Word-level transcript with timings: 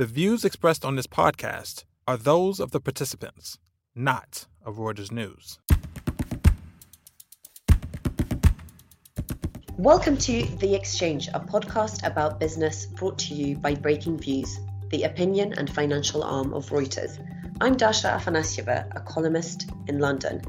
The 0.00 0.06
views 0.06 0.46
expressed 0.46 0.82
on 0.82 0.96
this 0.96 1.06
podcast 1.06 1.84
are 2.08 2.16
those 2.16 2.58
of 2.58 2.70
the 2.70 2.80
participants, 2.80 3.58
not 3.94 4.46
of 4.64 4.76
Reuters 4.76 5.12
News. 5.12 5.58
Welcome 9.76 10.16
to 10.16 10.44
The 10.56 10.74
Exchange, 10.74 11.28
a 11.34 11.40
podcast 11.40 12.06
about 12.06 12.40
business 12.40 12.86
brought 12.86 13.18
to 13.18 13.34
you 13.34 13.58
by 13.58 13.74
Breakingviews, 13.74 14.48
the 14.88 15.02
opinion 15.02 15.52
and 15.52 15.68
financial 15.68 16.22
arm 16.22 16.54
of 16.54 16.70
Reuters. 16.70 17.22
I'm 17.60 17.76
Dasha 17.76 18.08
Afanasieva, 18.08 18.96
a 18.96 19.00
columnist 19.00 19.68
in 19.86 19.98
London. 19.98 20.40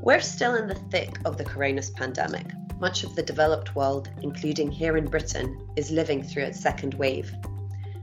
We're 0.00 0.20
still 0.20 0.54
in 0.54 0.68
the 0.68 0.76
thick 0.76 1.18
of 1.24 1.38
the 1.38 1.44
coronavirus 1.44 1.96
pandemic. 1.96 2.46
Much 2.78 3.02
of 3.02 3.16
the 3.16 3.24
developed 3.24 3.74
world, 3.74 4.10
including 4.22 4.70
here 4.70 4.96
in 4.96 5.06
Britain, 5.06 5.58
is 5.74 5.90
living 5.90 6.22
through 6.22 6.44
its 6.44 6.60
second 6.60 6.94
wave. 6.94 7.32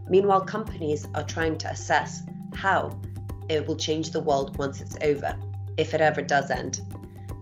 Meanwhile, 0.09 0.41
companies 0.41 1.07
are 1.13 1.23
trying 1.23 1.57
to 1.59 1.69
assess 1.69 2.23
how 2.53 3.00
it 3.47 3.65
will 3.67 3.75
change 3.75 4.11
the 4.11 4.19
world 4.19 4.57
once 4.57 4.81
it's 4.81 4.97
over, 5.01 5.36
if 5.77 5.93
it 5.93 6.01
ever 6.01 6.21
does 6.21 6.51
end. 6.51 6.81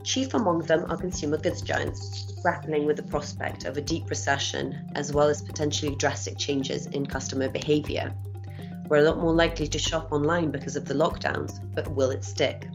Chief 0.03 0.33
among 0.33 0.59
them 0.59 0.85
are 0.89 0.97
consumer 0.97 1.37
goods 1.37 1.61
giants, 1.61 2.33
grappling 2.41 2.85
with 2.85 2.95
the 2.95 3.03
prospect 3.03 3.65
of 3.65 3.75
a 3.75 3.81
deep 3.81 4.09
recession 4.09 4.89
as 4.95 5.11
well 5.11 5.27
as 5.27 5.41
potentially 5.41 5.95
drastic 5.95 6.37
changes 6.37 6.85
in 6.87 7.05
customer 7.05 7.49
behaviour. 7.49 8.13
We're 8.87 8.99
a 8.99 9.03
lot 9.03 9.19
more 9.19 9.33
likely 9.33 9.67
to 9.67 9.79
shop 9.79 10.13
online 10.13 10.49
because 10.49 10.77
of 10.77 10.85
the 10.85 10.93
lockdowns, 10.93 11.59
but 11.75 11.89
will 11.89 12.11
it 12.11 12.23
stick? 12.23 12.67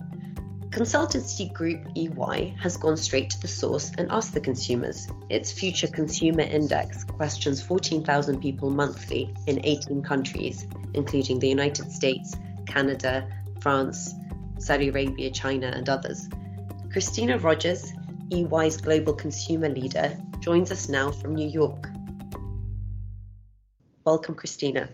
Consultancy 0.73 1.53
group 1.53 1.87
EY 1.95 2.57
has 2.59 2.79
gone 2.79 2.97
straight 2.97 3.29
to 3.29 3.39
the 3.43 3.47
source 3.47 3.93
and 3.99 4.11
asked 4.11 4.33
the 4.33 4.41
consumers. 4.41 5.07
Its 5.29 5.53
Future 5.53 5.87
Consumer 5.87 6.41
Index 6.41 7.05
questions 7.05 7.61
14,000 7.61 8.41
people 8.41 8.71
monthly 8.71 9.35
in 9.47 9.61
18 9.67 10.03
countries, 10.03 10.67
including 10.95 11.39
the 11.39 11.49
United 11.49 11.93
States, 11.93 12.35
Canada, 12.67 13.31
France, 13.61 14.15
Saudi 14.59 14.89
Arabia, 14.89 15.31
China, 15.31 15.67
and 15.67 15.91
others. 15.91 16.31
Kristina 16.89 17.37
Rogers, 17.43 17.93
EY's 18.33 18.79
global 18.79 19.13
consumer 19.13 19.69
leader, 19.69 20.17
joins 20.41 20.73
us 20.73 20.89
now 20.89 21.11
from 21.11 21.35
New 21.35 21.49
York. 21.49 21.91
Welcome, 24.07 24.37
Kristina. 24.37 24.89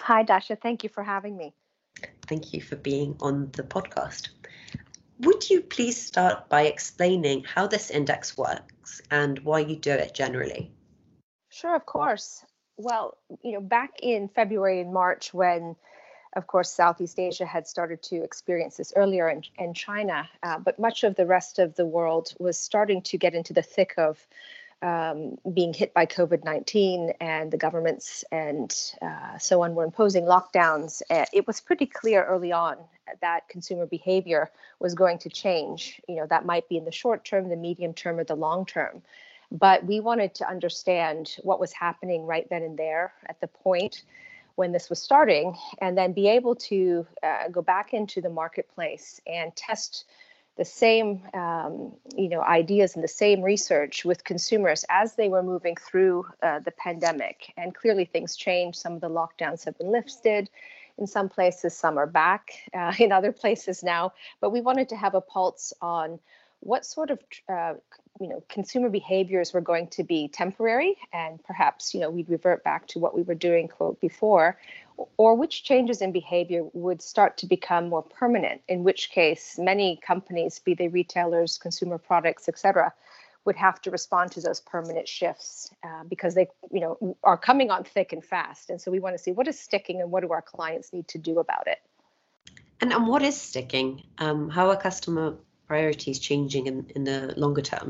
Hi, 0.00 0.22
Dasha. 0.22 0.56
Thank 0.56 0.82
you 0.82 0.88
for 0.88 1.04
having 1.04 1.36
me. 1.36 1.52
Thank 2.26 2.54
you 2.54 2.62
for 2.62 2.76
being 2.76 3.16
on 3.20 3.50
the 3.52 3.64
podcast. 3.64 4.30
Would 5.20 5.48
you 5.50 5.60
please 5.60 6.04
start 6.04 6.48
by 6.48 6.62
explaining 6.62 7.44
how 7.44 7.66
this 7.66 7.90
index 7.90 8.36
works 8.36 9.00
and 9.10 9.38
why 9.40 9.60
you 9.60 9.76
do 9.76 9.92
it 9.92 10.14
generally? 10.14 10.72
Sure, 11.50 11.76
of 11.76 11.86
course. 11.86 12.44
Well, 12.76 13.18
you 13.42 13.52
know, 13.52 13.60
back 13.60 13.92
in 14.02 14.28
February 14.28 14.80
and 14.80 14.92
March, 14.92 15.32
when, 15.34 15.76
of 16.34 16.46
course, 16.46 16.70
Southeast 16.72 17.18
Asia 17.18 17.44
had 17.44 17.68
started 17.68 18.02
to 18.04 18.24
experience 18.24 18.78
this 18.78 18.92
earlier 18.96 19.28
in, 19.28 19.42
in 19.58 19.74
China, 19.74 20.28
uh, 20.42 20.58
but 20.58 20.78
much 20.78 21.04
of 21.04 21.14
the 21.14 21.26
rest 21.26 21.58
of 21.58 21.74
the 21.76 21.86
world 21.86 22.34
was 22.38 22.58
starting 22.58 23.02
to 23.02 23.18
get 23.18 23.34
into 23.34 23.52
the 23.52 23.62
thick 23.62 23.94
of 23.98 24.26
um, 24.82 25.38
being 25.54 25.72
hit 25.72 25.94
by 25.94 26.06
COVID 26.06 26.44
19 26.44 27.12
and 27.20 27.50
the 27.50 27.56
governments 27.56 28.24
and 28.32 28.74
uh, 29.00 29.38
so 29.38 29.62
on 29.62 29.74
were 29.74 29.84
imposing 29.84 30.24
lockdowns, 30.24 31.02
it 31.32 31.46
was 31.46 31.60
pretty 31.60 31.86
clear 31.86 32.24
early 32.24 32.52
on 32.52 32.76
that 33.20 33.48
consumer 33.48 33.86
behavior 33.86 34.50
was 34.78 34.94
going 34.94 35.18
to 35.18 35.28
change. 35.28 36.00
You 36.08 36.16
know, 36.16 36.26
that 36.26 36.46
might 36.46 36.68
be 36.68 36.76
in 36.76 36.84
the 36.84 36.92
short 36.92 37.24
term, 37.24 37.48
the 37.48 37.56
medium 37.56 37.94
term, 37.94 38.18
or 38.18 38.24
the 38.24 38.34
long 38.34 38.66
term. 38.66 39.02
But 39.50 39.84
we 39.84 40.00
wanted 40.00 40.34
to 40.36 40.48
understand 40.48 41.36
what 41.42 41.60
was 41.60 41.72
happening 41.72 42.24
right 42.24 42.48
then 42.48 42.62
and 42.62 42.78
there 42.78 43.12
at 43.26 43.40
the 43.40 43.48
point 43.48 44.02
when 44.54 44.72
this 44.72 44.90
was 44.90 45.00
starting, 45.00 45.56
and 45.80 45.96
then 45.96 46.12
be 46.12 46.28
able 46.28 46.54
to 46.54 47.06
uh, 47.22 47.48
go 47.48 47.62
back 47.62 47.94
into 47.94 48.20
the 48.20 48.28
marketplace 48.28 49.18
and 49.26 49.54
test 49.56 50.04
the 50.56 50.64
same 50.64 51.22
um, 51.34 51.92
you 52.16 52.28
know 52.28 52.42
ideas 52.42 52.94
and 52.94 53.02
the 53.02 53.08
same 53.08 53.42
research 53.42 54.04
with 54.04 54.24
consumers 54.24 54.84
as 54.90 55.14
they 55.14 55.28
were 55.28 55.42
moving 55.42 55.76
through 55.76 56.26
uh, 56.42 56.58
the 56.60 56.72
pandemic. 56.72 57.52
And 57.56 57.74
clearly 57.74 58.04
things 58.04 58.36
changed. 58.36 58.78
Some 58.78 58.94
of 58.94 59.00
the 59.00 59.08
lockdowns 59.08 59.64
have 59.64 59.78
been 59.78 59.90
lifted. 59.90 60.50
In 60.98 61.06
some 61.06 61.28
places 61.30 61.76
some 61.76 61.98
are 61.98 62.06
back 62.06 62.52
uh, 62.74 62.92
in 62.98 63.12
other 63.12 63.32
places 63.32 63.82
now. 63.82 64.12
But 64.40 64.50
we 64.50 64.60
wanted 64.60 64.88
to 64.90 64.96
have 64.96 65.14
a 65.14 65.20
pulse 65.20 65.72
on 65.80 66.20
what 66.62 66.86
sort 66.86 67.10
of 67.10 67.18
uh, 67.48 67.74
you 68.20 68.28
know 68.28 68.42
consumer 68.48 68.88
behaviors 68.88 69.52
were 69.52 69.60
going 69.60 69.88
to 69.88 70.04
be 70.04 70.28
temporary 70.28 70.96
and 71.12 71.42
perhaps 71.44 71.92
you 71.92 72.00
know 72.00 72.10
we'd 72.10 72.28
revert 72.28 72.62
back 72.62 72.86
to 72.86 72.98
what 72.98 73.14
we 73.14 73.22
were 73.22 73.34
doing 73.34 73.68
quote 73.68 74.00
before 74.00 74.58
or 75.16 75.34
which 75.34 75.64
changes 75.64 76.00
in 76.00 76.12
behavior 76.12 76.62
would 76.72 77.02
start 77.02 77.36
to 77.38 77.46
become 77.46 77.88
more 77.88 78.02
permanent 78.02 78.60
in 78.68 78.84
which 78.84 79.10
case 79.10 79.58
many 79.58 79.98
companies 80.06 80.58
be 80.60 80.74
they 80.74 80.88
retailers 80.88 81.58
consumer 81.58 81.98
products 81.98 82.48
etc 82.48 82.92
would 83.44 83.56
have 83.56 83.80
to 83.82 83.90
respond 83.90 84.30
to 84.32 84.40
those 84.40 84.60
permanent 84.60 85.08
shifts 85.08 85.70
uh, 85.82 86.04
because 86.08 86.34
they 86.34 86.46
you 86.70 86.80
know 86.80 87.16
are 87.24 87.36
coming 87.36 87.70
on 87.70 87.84
thick 87.84 88.12
and 88.12 88.24
fast. 88.24 88.70
And 88.70 88.80
so 88.80 88.90
we 88.90 89.00
want 89.00 89.16
to 89.16 89.22
see 89.22 89.32
what 89.32 89.48
is 89.48 89.58
sticking 89.58 90.00
and 90.00 90.10
what 90.10 90.22
do 90.22 90.30
our 90.30 90.42
clients 90.42 90.92
need 90.92 91.08
to 91.08 91.18
do 91.18 91.38
about 91.38 91.66
it. 91.66 91.78
And, 92.80 92.92
and 92.92 93.06
what 93.06 93.22
is 93.22 93.40
sticking? 93.40 94.02
Um, 94.18 94.48
how 94.48 94.70
are 94.70 94.76
customer 94.76 95.36
priorities 95.72 96.18
changing 96.18 96.66
in, 96.66 96.76
in 96.96 97.04
the 97.04 97.32
longer 97.44 97.62
term 97.62 97.88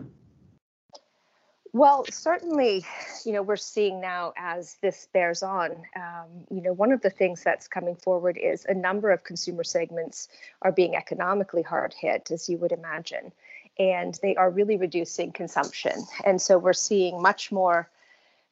well, 1.74 2.04
certainly, 2.10 2.84
you 3.24 3.32
know, 3.32 3.42
we're 3.42 3.56
seeing 3.56 3.98
now 3.98 4.34
as 4.36 4.76
this 4.82 5.08
bears 5.14 5.42
on, 5.42 5.70
um, 5.96 6.28
you 6.50 6.60
know, 6.60 6.74
one 6.74 6.92
of 6.92 7.00
the 7.00 7.08
things 7.08 7.42
that's 7.42 7.66
coming 7.66 7.96
forward 7.96 8.36
is 8.36 8.66
a 8.66 8.74
number 8.74 9.10
of 9.10 9.24
consumer 9.24 9.64
segments 9.64 10.28
are 10.60 10.70
being 10.70 10.96
economically 10.96 11.62
hard 11.62 11.94
hit, 11.98 12.30
as 12.30 12.46
you 12.46 12.58
would 12.58 12.72
imagine, 12.72 13.32
and 13.78 14.18
they 14.20 14.36
are 14.36 14.50
really 14.50 14.76
reducing 14.76 15.32
consumption. 15.32 16.04
And 16.26 16.42
so 16.42 16.58
we're 16.58 16.74
seeing 16.74 17.22
much 17.22 17.50
more 17.50 17.88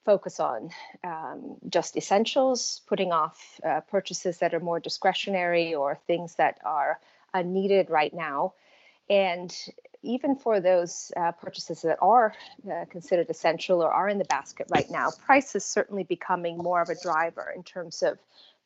focus 0.06 0.40
on 0.40 0.70
um, 1.04 1.56
just 1.68 1.98
essentials, 1.98 2.80
putting 2.86 3.12
off 3.12 3.60
uh, 3.62 3.80
purchases 3.82 4.38
that 4.38 4.54
are 4.54 4.60
more 4.60 4.80
discretionary 4.80 5.74
or 5.74 5.98
things 6.06 6.36
that 6.36 6.58
are 6.64 6.98
unneeded 7.34 7.90
right 7.90 8.14
now. 8.14 8.54
And 9.10 9.54
even 10.02 10.36
for 10.36 10.60
those 10.60 11.12
uh, 11.16 11.32
purchases 11.32 11.82
that 11.82 11.98
are 12.00 12.32
uh, 12.70 12.84
considered 12.88 13.28
essential 13.28 13.82
or 13.82 13.90
are 13.90 14.08
in 14.08 14.18
the 14.18 14.24
basket 14.24 14.68
right 14.70 14.88
now, 14.90 15.10
price 15.26 15.54
is 15.54 15.64
certainly 15.64 16.04
becoming 16.04 16.56
more 16.56 16.80
of 16.80 16.88
a 16.88 16.94
driver 17.02 17.52
in 17.54 17.64
terms 17.64 18.02
of 18.02 18.18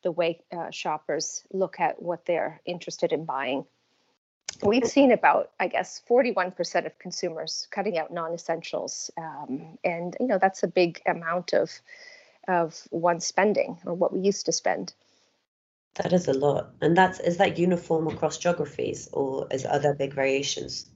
the 0.03 0.11
way 0.11 0.39
uh, 0.55 0.69
shoppers 0.69 1.43
look 1.51 1.79
at 1.79 2.01
what 2.01 2.25
they're 2.25 2.61
interested 2.65 3.11
in 3.11 3.25
buying. 3.25 3.65
We've 4.63 4.87
seen 4.87 5.11
about, 5.11 5.51
I 5.59 5.67
guess, 5.67 6.01
41% 6.07 6.85
of 6.85 6.97
consumers 6.99 7.67
cutting 7.71 7.97
out 7.97 8.13
non-essentials, 8.13 9.11
um, 9.17 9.77
and 9.83 10.15
you 10.19 10.27
know 10.27 10.37
that's 10.37 10.63
a 10.63 10.67
big 10.67 11.01
amount 11.05 11.53
of 11.53 11.71
of 12.47 12.87
one 12.91 13.19
spending 13.19 13.77
or 13.85 13.93
what 13.95 14.13
we 14.13 14.19
used 14.21 14.45
to 14.45 14.51
spend. 14.51 14.93
That 15.95 16.13
is 16.13 16.27
a 16.27 16.33
lot, 16.33 16.71
and 16.81 16.97
that's 16.97 17.19
is 17.19 17.37
that 17.37 17.57
uniform 17.57 18.07
across 18.07 18.37
geographies, 18.37 19.09
or 19.13 19.47
is 19.51 19.63
there 19.63 19.93
big 19.93 20.13
variations? 20.13 20.89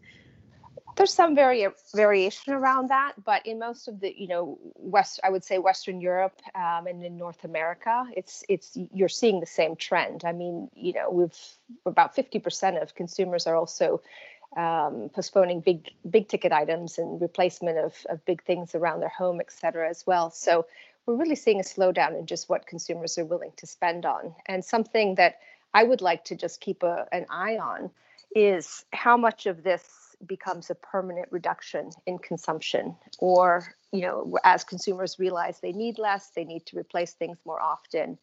there's 1.00 1.14
some 1.14 1.34
vari- 1.34 1.66
variation 1.96 2.54
around 2.54 2.90
that, 2.90 3.14
but 3.24 3.46
in 3.46 3.58
most 3.58 3.88
of 3.88 4.02
the, 4.02 4.14
you 4.16 4.28
know, 4.28 4.60
West, 4.76 5.22
I 5.24 5.30
would 5.30 5.46
say 5.46 5.58
Western 5.58 6.02
Europe 6.02 6.42
um, 6.54 6.88
and 6.88 7.02
in 7.02 7.18
North 7.18 7.46
America, 7.46 8.06
it's 8.18 8.44
it's 8.50 8.78
you're 8.94 9.08
seeing 9.08 9.40
the 9.40 9.46
same 9.46 9.78
trend. 9.78 10.26
I 10.26 10.34
mean, 10.34 10.70
you 10.76 10.92
know, 10.92 11.10
we've 11.10 11.40
about 11.86 12.18
50% 12.18 12.82
of 12.82 12.96
consumers 12.96 13.48
are 13.48 13.56
also 13.56 14.02
um, 14.58 15.10
postponing 15.16 15.62
big 15.62 15.90
big 16.10 16.28
ticket 16.28 16.52
items 16.52 16.98
and 16.98 17.22
replacement 17.22 17.78
of 17.78 17.96
of 18.10 18.26
big 18.26 18.44
things 18.44 18.76
around 18.76 19.00
their 19.00 19.16
home, 19.18 19.40
et 19.40 19.54
cetera, 19.54 19.90
as 19.90 20.06
well. 20.06 20.32
So 20.32 20.66
we're 21.06 21.16
really 21.16 21.36
seeing 21.36 21.60
a 21.60 21.64
slowdown 21.64 22.18
in 22.18 22.26
just 22.26 22.50
what 22.50 22.68
consumers 22.68 23.18
are 23.18 23.26
willing 23.26 23.52
to 23.58 23.68
spend 23.68 24.06
on, 24.06 24.36
and 24.46 24.64
something 24.64 25.16
that 25.16 25.40
I 25.74 25.84
would 25.84 26.02
like 26.02 26.24
to 26.26 26.36
just 26.36 26.62
keep 26.62 26.84
a, 26.84 27.08
an 27.12 27.26
eye 27.30 27.58
on 27.58 27.92
is 28.36 28.86
how 28.94 29.18
much 29.18 29.46
of 29.46 29.64
this 29.64 30.16
becomes 30.26 30.70
a 30.70 30.76
permanent 30.76 31.28
reduction 31.32 31.90
in 32.06 32.20
consumption 32.20 32.96
or 33.20 33.74
you 33.92 34.02
know 34.02 34.38
as 34.44 34.64
consumers 34.64 35.18
realize 35.18 35.60
they 35.60 35.72
need 35.72 35.98
less 35.98 36.30
they 36.32 36.44
need 36.44 36.66
to 36.66 36.78
replace 36.78 37.14
things 37.14 37.38
more 37.46 37.62
often 37.62 38.18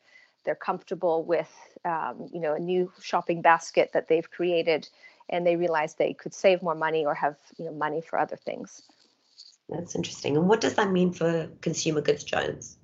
they're 0.44 0.54
comfortable 0.54 1.24
with 1.24 1.50
um, 1.84 2.28
you 2.32 2.40
know 2.40 2.54
a 2.54 2.58
new 2.58 2.92
shopping 3.00 3.40
basket 3.40 3.90
that 3.94 4.08
they've 4.08 4.30
created 4.30 4.88
and 5.30 5.46
they 5.46 5.56
realize 5.56 5.94
they 5.94 6.12
could 6.12 6.34
save 6.34 6.62
more 6.62 6.74
money 6.74 7.04
or 7.04 7.14
have 7.14 7.36
you 7.56 7.64
know 7.64 7.72
money 7.72 8.02
for 8.02 8.18
other 8.18 8.36
things 8.36 8.82
that's 9.68 9.94
interesting. 9.94 10.36
And 10.36 10.48
what 10.48 10.60
does 10.60 10.74
that 10.74 10.90
mean 10.90 11.12
for 11.12 11.48
consumer 11.60 12.00
goods 12.00 12.24
giants? 12.24 12.76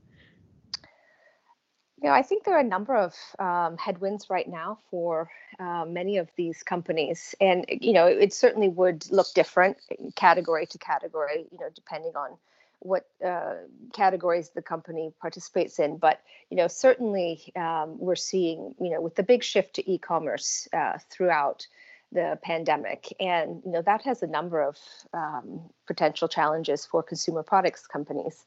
You 2.02 2.08
know, 2.08 2.14
I 2.14 2.23
think 2.23 2.44
there 2.44 2.56
are 2.56 2.61
a 2.61 2.64
number 2.64 2.96
of 2.96 3.14
um, 3.38 3.76
headwinds 3.79 4.29
right 4.29 4.49
now 4.49 4.79
for 4.90 5.31
uh, 5.61 5.84
many 5.87 6.17
of 6.17 6.29
these 6.37 6.64
companies, 6.64 7.37
and 7.40 7.64
you 7.69 7.93
know, 7.93 8.06
it 8.06 8.32
certainly 8.32 8.69
would 8.69 9.08
look 9.12 9.29
different 9.34 9.76
category 10.17 10.67
to 10.67 10.79
category, 10.79 11.46
you 11.52 11.58
know, 11.58 11.69
depending 11.73 12.17
on 12.17 12.37
what 12.81 13.06
uh, 13.25 13.55
categories 13.93 14.50
the 14.50 14.62
company 14.62 15.12
participates 15.20 15.79
in. 15.79 15.96
But 15.96 16.20
you 16.50 16.56
know, 16.56 16.67
certainly 16.67 17.52
um, 17.55 17.96
we're 18.00 18.17
seeing 18.17 18.75
you 18.81 18.90
know 18.90 19.00
with 19.00 19.14
the 19.14 19.23
big 19.23 19.44
shift 19.44 19.75
to 19.75 19.88
e-commerce 19.88 20.67
uh, 20.73 20.99
throughout 21.08 21.69
the 22.12 22.38
pandemic, 22.43 23.12
and 23.20 23.62
you 23.64 23.73
know 23.73 23.82
that 23.82 24.03
has 24.03 24.23
a 24.23 24.26
number 24.26 24.62
of 24.62 24.76
um, 25.14 25.61
potential 25.87 26.29
challenges 26.29 26.85
for 26.87 27.03
consumer 27.03 27.43
products 27.43 27.87
companies. 27.87 28.44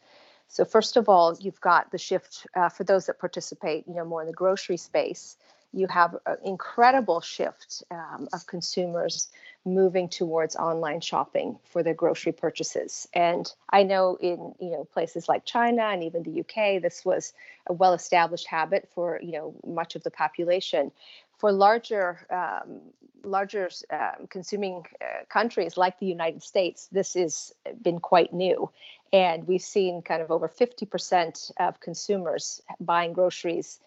So 0.48 0.64
first 0.64 0.96
of 0.96 1.10
all, 1.10 1.36
you've 1.40 1.62
got 1.62 1.92
the 1.92 1.98
shift 1.98 2.48
uh, 2.56 2.70
for 2.70 2.84
those 2.84 3.08
that 3.08 3.20
participate, 3.20 3.86
you 3.88 3.96
know, 3.96 4.06
more 4.06 4.22
in 4.22 4.28
the 4.28 4.34
grocery 4.34 4.78
space. 4.78 5.38
You 5.74 5.88
have 5.88 6.16
an 6.26 6.38
incredible 6.46 7.20
shift 7.20 7.84
um, 7.92 8.30
of 8.32 8.48
consumers 8.48 9.28
moving 9.66 10.08
towards 10.08 10.56
online 10.56 11.02
shopping 11.02 11.58
for 11.66 11.84
their 11.84 11.94
grocery 11.94 12.32
purchases. 12.32 13.08
And 13.14 13.52
I 13.70 13.84
know 13.84 14.18
in 14.22 14.54
you 14.62 14.70
know 14.70 14.86
places 14.86 15.28
like 15.28 15.44
China 15.44 15.84
and 15.84 16.04
even 16.04 16.24
the 16.24 16.40
UK, 16.42 16.82
this 16.82 17.04
was 17.04 17.34
a 17.68 17.74
well-established 17.74 18.48
habit 18.48 18.88
for 18.94 19.20
you 19.22 19.34
know 19.34 19.56
much 19.66 19.96
of 19.96 20.04
the 20.04 20.12
population. 20.12 20.92
For 21.38 21.52
larger 21.52 22.26
um, 22.30 22.82
larger 23.24 23.70
um, 23.90 24.28
consuming 24.30 24.86
uh, 25.02 25.26
countries 25.30 25.78
like 25.78 26.00
the 26.00 26.06
United 26.06 26.44
States, 26.44 26.88
this 26.92 27.16
has 27.16 27.54
been 27.82 28.00
quite 28.00 28.34
new. 28.34 28.70
And 29.12 29.48
we've 29.48 29.62
seen 29.62 30.02
kind 30.02 30.22
of 30.22 30.30
over 30.30 30.48
50% 30.48 31.52
of 31.58 31.80
consumers 31.80 32.62
buying 32.80 33.14
groceries 33.14 33.80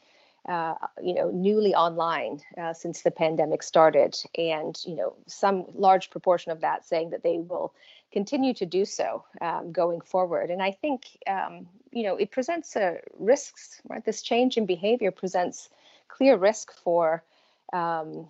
uh, 0.48 0.74
you 1.02 1.12
know, 1.12 1.30
newly 1.30 1.74
online 1.74 2.40
uh, 2.56 2.72
since 2.72 3.02
the 3.02 3.10
pandemic 3.10 3.62
started, 3.62 4.16
and 4.36 4.80
you 4.86 4.94
know, 4.94 5.14
some 5.26 5.66
large 5.74 6.08
proportion 6.08 6.50
of 6.50 6.62
that 6.62 6.86
saying 6.86 7.10
that 7.10 7.22
they 7.22 7.38
will 7.38 7.74
continue 8.12 8.54
to 8.54 8.64
do 8.64 8.86
so 8.86 9.22
um, 9.42 9.72
going 9.72 10.00
forward. 10.00 10.50
And 10.50 10.62
I 10.62 10.70
think 10.70 11.18
um, 11.26 11.68
you 11.92 12.02
know 12.02 12.16
it 12.16 12.30
presents 12.30 12.76
a 12.76 12.98
risks. 13.18 13.82
Right, 13.86 14.02
this 14.02 14.22
change 14.22 14.56
in 14.56 14.64
behavior 14.64 15.10
presents 15.10 15.68
clear 16.08 16.36
risk 16.36 16.72
for 16.72 17.22
um, 17.72 18.28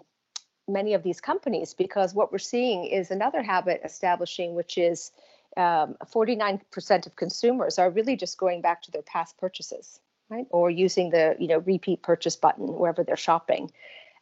many 0.67 0.95
of 0.95 1.03
these 1.03 1.21
companies 1.21 1.75
because 1.75 2.15
what 2.15 2.33
we're 2.33 2.39
seeing 2.39 2.85
is 2.85 3.11
another 3.11 3.43
habit 3.43 3.81
establishing, 3.85 4.55
which 4.55 4.79
is 4.79 5.13
49% 5.57 6.91
um, 6.91 7.01
of 7.07 7.17
consumers 7.17 7.79
are 7.79 7.91
really 7.91 8.17
just 8.17 8.39
going 8.39 8.61
back 8.61 8.83
to 8.83 8.91
their 8.91 9.03
past 9.03 9.39
purchases 9.39 10.01
right? 10.29 10.47
Or 10.51 10.71
using 10.71 11.11
the 11.11 11.37
you 11.39 11.49
know 11.49 11.59
repeat 11.59 12.03
purchase 12.03 12.37
button 12.37 12.67
wherever 12.67 13.05
they're 13.05 13.17
shopping. 13.17 13.71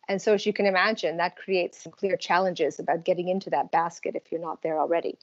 And 0.09 0.23
so, 0.23 0.35
as 0.35 0.47
you 0.47 0.53
can 0.53 0.67
imagine, 0.67 1.17
that 1.17 1.37
creates 1.37 1.83
some 1.83 1.93
clear 1.93 2.17
challenges 2.17 2.79
about 2.79 3.05
getting 3.05 3.29
into 3.29 3.51
that 3.51 3.73
basket 3.73 4.15
if 4.15 4.31
you're 4.31 4.41
not 4.41 4.63
there 4.63 4.79
already. 4.79 5.19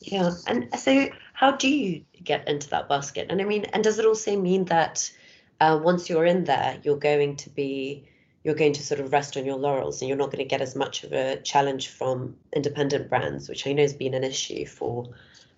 Yeah, 0.00 0.32
and 0.46 0.68
so 0.78 1.08
how 1.32 1.52
do 1.52 1.68
you 1.68 2.04
get 2.22 2.46
into 2.48 2.68
that 2.70 2.88
basket? 2.88 3.28
And 3.30 3.40
I 3.40 3.44
mean, 3.44 3.64
and 3.66 3.82
does 3.82 3.98
it 3.98 4.04
also 4.04 4.38
mean 4.38 4.66
that 4.66 5.10
uh, 5.60 5.80
once 5.82 6.10
you're 6.10 6.26
in 6.26 6.44
there, 6.44 6.78
you're 6.82 6.98
going 6.98 7.36
to 7.36 7.50
be 7.50 8.08
you're 8.44 8.54
going 8.54 8.74
to 8.74 8.82
sort 8.82 9.00
of 9.00 9.10
rest 9.10 9.36
on 9.36 9.44
your 9.44 9.56
laurels 9.56 10.00
and 10.00 10.08
you're 10.08 10.18
not 10.18 10.30
going 10.30 10.38
to 10.38 10.44
get 10.44 10.60
as 10.60 10.76
much 10.76 11.02
of 11.02 11.12
a 11.12 11.40
challenge 11.40 11.88
from 11.88 12.36
independent 12.54 13.08
brands, 13.08 13.48
which 13.48 13.66
I 13.66 13.72
know 13.72 13.82
has 13.82 13.94
been 13.94 14.14
an 14.14 14.22
issue 14.22 14.66
for 14.66 15.08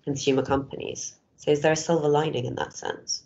consumer 0.05 0.41
companies. 0.41 1.15
So, 1.35 1.51
is 1.51 1.61
there 1.61 1.73
a 1.73 1.75
silver 1.75 2.07
lining 2.07 2.45
in 2.45 2.55
that 2.55 2.73
sense? 2.73 3.23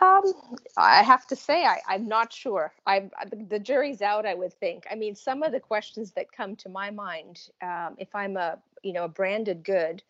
Um, 0.00 0.34
I 0.76 1.02
have 1.02 1.26
to 1.28 1.36
say, 1.36 1.64
I, 1.64 1.80
I'm 1.88 2.06
not 2.06 2.32
sure. 2.32 2.72
I 2.86 3.10
the 3.48 3.58
jury's 3.58 4.02
out. 4.02 4.26
I 4.26 4.34
would 4.34 4.52
think. 4.52 4.84
I 4.90 4.94
mean, 4.94 5.14
some 5.14 5.42
of 5.42 5.52
the 5.52 5.60
questions 5.60 6.12
that 6.12 6.30
come 6.30 6.56
to 6.56 6.68
my 6.68 6.90
mind, 6.90 7.48
um, 7.62 7.94
if 7.96 8.14
I'm 8.14 8.36
a 8.36 8.58
you 8.82 8.92
know 8.92 9.04
a 9.04 9.08
branded 9.08 9.64
good 9.64 10.02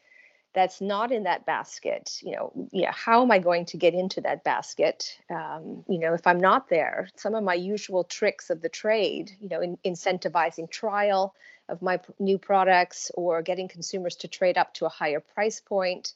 that's 0.54 0.80
not 0.80 1.12
in 1.12 1.24
that 1.24 1.44
basket, 1.44 2.18
you 2.22 2.32
know, 2.32 2.52
yeah, 2.72 2.92
how 2.92 3.22
am 3.22 3.30
I 3.30 3.38
going 3.38 3.66
to 3.66 3.76
get 3.76 3.92
into 3.92 4.20
that 4.22 4.44
basket? 4.44 5.18
Um, 5.28 5.84
you 5.88 5.98
know, 5.98 6.14
if 6.14 6.26
I'm 6.26 6.40
not 6.40 6.68
there, 6.68 7.08
some 7.16 7.34
of 7.34 7.42
my 7.42 7.54
usual 7.54 8.04
tricks 8.04 8.50
of 8.50 8.62
the 8.62 8.68
trade, 8.68 9.32
you 9.40 9.48
know, 9.48 9.60
in, 9.60 9.76
incentivizing 9.84 10.70
trial 10.70 11.34
of 11.68 11.82
my 11.82 11.98
new 12.18 12.38
products 12.38 13.10
or 13.14 13.42
getting 13.42 13.68
consumers 13.68 14.16
to 14.16 14.28
trade 14.28 14.56
up 14.56 14.72
to 14.74 14.86
a 14.86 14.88
higher 14.88 15.20
price 15.20 15.60
point 15.60 16.14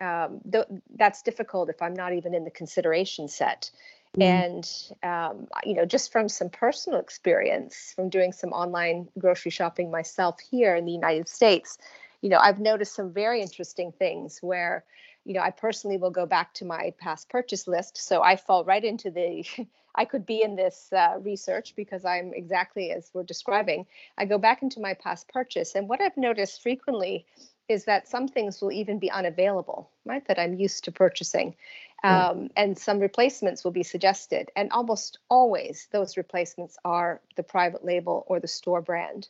um, 0.00 0.40
th- 0.50 0.66
that's 0.96 1.22
difficult 1.22 1.70
if 1.70 1.82
I'm 1.82 1.94
not 1.94 2.12
even 2.12 2.34
in 2.34 2.44
the 2.44 2.50
consideration 2.50 3.28
set. 3.28 3.70
Mm. 4.16 4.22
And 4.22 5.02
um, 5.02 5.48
you 5.64 5.74
know, 5.74 5.84
just 5.84 6.12
from 6.12 6.28
some 6.28 6.50
personal 6.50 7.00
experience 7.00 7.92
from 7.94 8.08
doing 8.08 8.32
some 8.32 8.50
online 8.50 9.08
grocery 9.18 9.50
shopping 9.50 9.90
myself 9.90 10.38
here 10.50 10.74
in 10.74 10.84
the 10.84 10.92
United 10.92 11.28
States, 11.28 11.78
you 12.20 12.28
know, 12.28 12.38
I've 12.38 12.60
noticed 12.60 12.94
some 12.94 13.12
very 13.12 13.40
interesting 13.42 13.92
things 13.92 14.38
where, 14.40 14.84
you 15.24 15.34
know, 15.34 15.40
I 15.40 15.50
personally 15.50 15.96
will 15.96 16.10
go 16.10 16.26
back 16.26 16.54
to 16.54 16.64
my 16.64 16.92
past 16.98 17.28
purchase 17.28 17.68
list. 17.68 17.98
So 17.98 18.22
I 18.22 18.36
fall 18.36 18.64
right 18.64 18.84
into 18.84 19.10
the 19.10 19.44
I 19.94 20.04
could 20.04 20.26
be 20.26 20.42
in 20.42 20.54
this 20.54 20.92
uh, 20.92 21.16
research 21.20 21.74
because 21.74 22.04
I'm 22.04 22.32
exactly 22.32 22.92
as 22.92 23.10
we're 23.12 23.24
describing. 23.24 23.86
I 24.16 24.26
go 24.26 24.38
back 24.38 24.62
into 24.62 24.80
my 24.80 24.94
past 24.94 25.28
purchase, 25.28 25.74
and 25.74 25.88
what 25.88 26.00
I've 26.00 26.16
noticed 26.16 26.62
frequently 26.62 27.26
is 27.68 27.84
that 27.84 28.08
some 28.08 28.28
things 28.28 28.60
will 28.60 28.72
even 28.72 28.98
be 28.98 29.10
unavailable, 29.10 29.90
right? 30.04 30.26
That 30.26 30.38
I'm 30.38 30.54
used 30.54 30.84
to 30.84 30.92
purchasing. 30.92 31.54
Hmm. 32.02 32.12
Um, 32.12 32.48
and 32.56 32.78
some 32.78 32.98
replacements 32.98 33.64
will 33.64 33.72
be 33.72 33.82
suggested. 33.82 34.50
And 34.56 34.70
almost 34.72 35.18
always, 35.28 35.88
those 35.92 36.16
replacements 36.16 36.78
are 36.84 37.20
the 37.36 37.42
private 37.42 37.84
label 37.84 38.24
or 38.26 38.40
the 38.40 38.48
store 38.48 38.80
brand. 38.80 39.28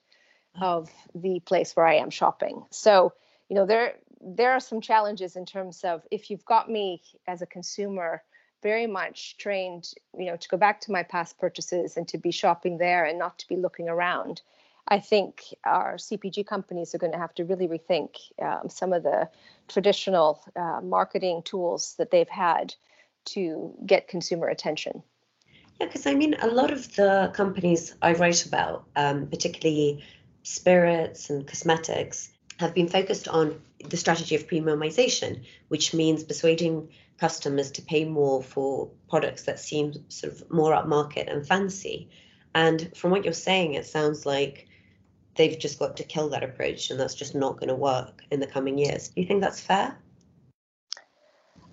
Of 0.61 0.91
the 1.15 1.41
place 1.41 1.75
where 1.75 1.87
I 1.87 1.97
am 1.97 2.11
shopping. 2.11 2.65
So, 2.71 3.12
you 3.49 3.56
know, 3.56 3.67
there 3.67 3.95
there 4.21 4.53
are 4.53 4.61
some 4.61 4.81
challenges 4.81 5.37
in 5.37 5.47
terms 5.47 5.85
of 5.85 6.03
if 6.11 6.31
you've 6.31 6.45
got 6.45 6.69
me 6.71 7.03
as 7.27 7.41
a 7.43 7.47
consumer 7.47 8.23
very 8.62 8.87
much 8.87 9.37
trained, 9.37 9.93
you 10.19 10.27
know, 10.27 10.37
to 10.37 10.49
go 10.49 10.56
back 10.56 10.81
to 10.81 10.93
my 10.93 11.05
past 11.05 11.39
purchases 11.39 11.97
and 11.97 12.09
to 12.09 12.19
be 12.19 12.33
shopping 12.33 12.79
there 12.79 13.05
and 13.05 13.19
not 13.19 13.39
to 13.39 13.49
be 13.49 13.56
looking 13.56 13.89
around. 13.89 14.43
I 14.89 15.00
think 15.00 15.43
our 15.65 15.97
CPG 15.97 16.47
companies 16.47 16.95
are 16.95 16.99
going 16.99 17.12
to 17.12 17.19
have 17.19 17.35
to 17.35 17.45
really 17.45 17.69
rethink 17.69 18.17
um, 18.43 18.69
some 18.71 18.93
of 18.93 19.03
the 19.03 19.29
traditional 19.69 20.43
uh, 20.56 20.81
marketing 20.83 21.43
tools 21.45 21.95
that 21.99 22.11
they've 22.11 22.29
had 22.29 22.75
to 23.27 23.75
get 23.85 24.09
consumer 24.09 24.49
attention. 24.49 25.03
Yeah, 25.79 25.87
because 25.87 26.06
I 26.06 26.15
mean, 26.15 26.35
a 26.41 26.49
lot 26.49 26.73
of 26.73 26.97
the 26.97 27.31
companies 27.35 27.95
I 28.03 28.15
write 28.15 28.47
about, 28.47 28.87
um, 28.97 29.27
particularly 29.27 30.03
spirits 30.49 31.31
and 31.31 31.47
cosmetics, 31.47 32.31
have 32.59 32.75
been 32.75 32.89
focused 32.89 33.29
on 33.29 33.61
the 33.89 33.97
strategy 33.97 34.35
of 34.35 34.49
premiumization, 34.49 35.45
which 35.69 35.95
means 35.95 36.25
persuading 36.25 36.89
customers 37.19 37.71
to 37.73 37.83
pay 37.83 38.05
more 38.05 38.43
for 38.43 38.91
products 39.09 39.45
that 39.45 39.61
seem 39.61 39.93
sort 40.09 40.33
of 40.33 40.50
more 40.50 40.73
upmarket 40.73 41.31
and 41.31 41.47
fancy. 41.47 42.11
And 42.55 42.97
from 42.97 43.11
what 43.11 43.25
you're 43.25 43.33
saying, 43.33 43.75
it 43.75 43.87
sounds 43.87 44.26
like 44.26 44.67
they've 45.37 45.59
just 45.59 45.78
got 45.78 45.97
to 45.99 46.05
kill 46.05 46.31
that 46.31 46.43
approach 46.43 46.90
and 46.90 46.99
that's 46.99 47.14
just 47.14 47.35
not 47.35 47.59
going 47.59 47.69
to 47.69 47.75
work 47.75 48.23
in 48.31 48.40
the 48.40 48.47
coming 48.47 48.78
years. 48.78 49.09
Do 49.09 49.21
you 49.21 49.26
think 49.26 49.40
that's 49.40 49.61
fair? 49.61 49.97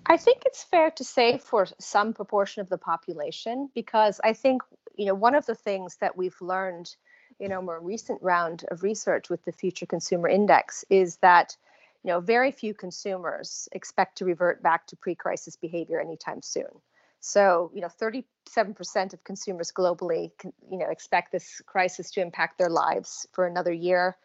I 0.08 0.16
think 0.16 0.42
it's 0.46 0.62
fair 0.62 0.92
to 0.92 1.04
say 1.04 1.38
for 1.38 1.66
some 1.80 2.12
proportion 2.12 2.62
of 2.62 2.68
the 2.68 2.78
population 2.78 3.70
because 3.74 4.20
I 4.22 4.34
think 4.34 4.62
you 4.94 5.06
know 5.06 5.14
one 5.14 5.34
of 5.34 5.46
the 5.46 5.54
things 5.56 5.96
that 6.00 6.16
we've 6.16 6.40
learned 6.40 6.94
in 7.38 7.52
a 7.52 7.62
more 7.62 7.80
recent 7.80 8.22
round 8.22 8.64
of 8.70 8.82
research 8.82 9.28
with 9.28 9.44
the 9.44 9.52
Future 9.52 9.86
Consumer 9.86 10.28
Index 10.28 10.84
is 10.90 11.16
that 11.18 11.56
you 12.02 12.10
know 12.10 12.20
very 12.20 12.50
few 12.50 12.74
consumers 12.74 13.68
expect 13.72 14.18
to 14.18 14.24
revert 14.24 14.62
back 14.62 14.86
to 14.86 14.96
pre-crisis 14.96 15.56
behavior 15.56 16.00
anytime 16.00 16.42
soon. 16.42 16.80
So, 17.20 17.72
you 17.74 17.80
know, 17.80 17.88
37% 17.88 19.12
of 19.12 19.24
consumers 19.24 19.72
globally, 19.72 20.30
you 20.70 20.78
know, 20.78 20.88
expect 20.88 21.32
this 21.32 21.60
crisis 21.66 22.10
to 22.12 22.20
impact 22.20 22.56
their 22.56 22.70
lives 22.70 23.26
for 23.32 23.46
another 23.46 23.72
year. 23.72 24.16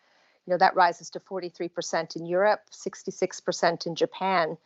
You 0.46 0.51
know, 0.51 0.58
that 0.58 0.75
rises 0.75 1.10
to 1.12 1.20
43% 1.20 2.15
in 2.15 2.25
Europe, 2.25 2.62
66% 2.72 3.88
in 3.88 3.96
Japan. 3.96 4.58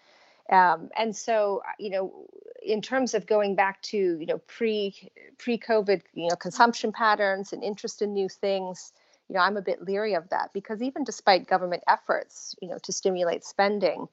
Um, 0.49 0.89
and 0.95 1.15
so, 1.15 1.63
you 1.79 1.89
know, 1.89 2.27
in 2.63 2.81
terms 2.81 3.13
of 3.13 3.25
going 3.25 3.55
back 3.55 3.81
to, 3.83 3.97
you 3.97 4.25
know, 4.25 4.39
pre 4.47 5.11
pre 5.37 5.57
COVID, 5.57 6.01
you 6.13 6.29
know, 6.29 6.35
consumption 6.35 6.91
patterns 6.91 7.53
and 7.53 7.63
interest 7.63 8.01
in 8.01 8.13
new 8.13 8.29
things, 8.29 8.93
you 9.29 9.35
know, 9.35 9.41
I'm 9.41 9.57
a 9.57 9.61
bit 9.61 9.83
leery 9.83 10.13
of 10.13 10.29
that 10.29 10.51
because 10.53 10.81
even 10.81 11.03
despite 11.03 11.47
government 11.47 11.83
efforts, 11.87 12.55
you 12.61 12.69
know, 12.69 12.77
to 12.79 12.91
stimulate 12.91 13.43
spending, 13.43 14.07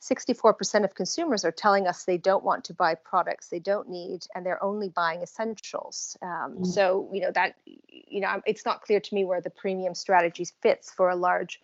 64% 0.00 0.84
of 0.84 0.94
consumers 0.94 1.44
are 1.44 1.52
telling 1.52 1.86
us 1.86 2.04
they 2.04 2.18
don't 2.18 2.42
want 2.42 2.64
to 2.64 2.74
buy 2.74 2.94
products 2.96 3.48
they 3.48 3.60
don't 3.60 3.88
need 3.88 4.26
and 4.34 4.44
they're 4.44 4.62
only 4.62 4.88
buying 4.88 5.22
essentials. 5.22 6.16
Um, 6.22 6.58
mm. 6.58 6.66
So, 6.66 7.08
you 7.12 7.20
know, 7.20 7.30
that, 7.32 7.54
you 7.64 8.20
know, 8.20 8.42
it's 8.44 8.64
not 8.64 8.82
clear 8.82 8.98
to 8.98 9.14
me 9.14 9.24
where 9.24 9.40
the 9.40 9.50
premium 9.50 9.94
strategy 9.94 10.46
fits 10.60 10.92
for 10.92 11.08
a 11.08 11.16
large 11.16 11.60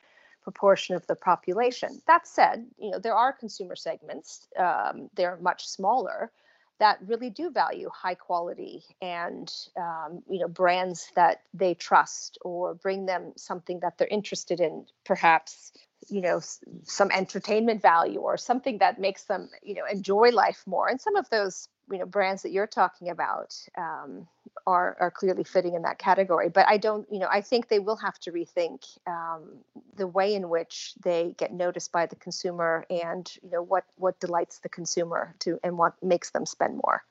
proportion 0.51 0.95
of 0.95 1.07
the 1.07 1.15
population. 1.15 2.01
That 2.07 2.27
said, 2.27 2.67
you 2.79 2.91
know, 2.91 2.99
there 2.99 3.15
are 3.15 3.33
consumer 3.33 3.77
segments, 3.77 4.49
um, 4.59 5.11
they're 5.15 5.39
much 5.43 5.69
smaller, 5.69 6.31
that 6.79 6.99
really 7.07 7.29
do 7.29 7.51
value 7.51 7.91
high 7.93 8.15
quality 8.15 8.83
and 9.03 9.53
um, 9.77 10.23
you 10.31 10.39
know 10.39 10.49
brands 10.49 11.11
that 11.17 11.43
they 11.53 11.75
trust 11.75 12.39
or 12.43 12.75
bring 12.75 13.05
them 13.05 13.33
something 13.37 13.81
that 13.81 13.99
they're 13.99 14.09
interested 14.09 14.61
in 14.61 14.87
perhaps 15.05 15.73
you 16.09 16.21
know 16.21 16.41
some 16.85 17.11
entertainment 17.11 17.83
value 17.83 18.21
or 18.21 18.37
something 18.37 18.79
that 18.79 19.01
makes 19.01 19.25
them 19.25 19.49
you 19.63 19.75
know 19.75 19.85
enjoy 19.91 20.31
life 20.31 20.63
more. 20.67 20.89
And 20.89 21.01
some 21.01 21.17
of 21.17 21.29
those 21.31 21.69
you 21.91 21.99
know 21.99 22.07
brands 22.07 22.43
that 22.43 22.53
you're 22.53 22.67
talking 22.67 23.11
about 23.11 23.55
um, 23.77 24.27
are 24.67 24.97
are 25.01 25.11
clearly 25.11 25.45
fitting 25.45 25.75
in 25.75 25.83
that 25.83 25.99
category. 25.99 26.49
But 26.49 26.67
i 26.69 26.77
don't 26.77 27.07
you 27.11 27.19
know 27.19 27.29
i 27.31 27.41
think 27.41 27.69
they 27.69 27.79
will 27.79 27.97
have 27.97 28.19
to 28.21 28.33
rethink 28.33 28.85
um, 29.07 29.59
the 29.97 30.07
way 30.07 30.35
in 30.35 30.49
which 30.49 30.95
they 31.03 31.35
get 31.37 31.53
noticed 31.53 31.93
by 31.93 32.07
the 32.07 32.17
consumer 32.17 32.87
and 32.91 33.31
you 33.43 33.51
know 33.51 33.63
what 33.63 33.85
what 33.97 34.21
delights 34.21 34.61
the 34.61 34.69
consumer 34.69 35.35
to 35.41 35.59
and 35.65 35.77
what 35.77 35.95
makes 36.03 36.31
them 36.31 36.47
spend 36.47 36.75
more. 36.85 37.03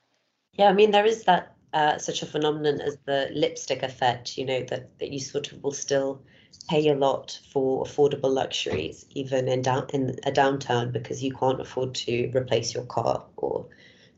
Yeah 0.52 0.68
i 0.68 0.72
mean 0.72 0.90
there 0.90 1.06
is 1.06 1.24
that 1.24 1.54
uh, 1.74 1.98
such 1.98 2.22
a 2.22 2.26
phenomenon 2.26 2.80
as 2.80 2.96
the 3.04 3.28
lipstick 3.34 3.82
effect 3.82 4.38
you 4.38 4.46
know 4.46 4.62
that 4.64 4.98
that 4.98 5.12
you 5.12 5.20
sort 5.20 5.52
of 5.52 5.62
will 5.62 5.72
still 5.72 6.22
pay 6.68 6.86
a 6.88 6.94
lot 6.94 7.40
for 7.50 7.84
affordable 7.84 8.32
luxuries 8.32 9.06
even 9.10 9.48
in 9.48 9.62
down 9.62 9.86
in 9.92 10.18
a 10.24 10.32
downtown 10.32 10.92
because 10.92 11.22
you 11.22 11.32
can't 11.32 11.60
afford 11.60 11.94
to 11.94 12.30
replace 12.34 12.74
your 12.74 12.84
car 12.84 13.24
or 13.36 13.66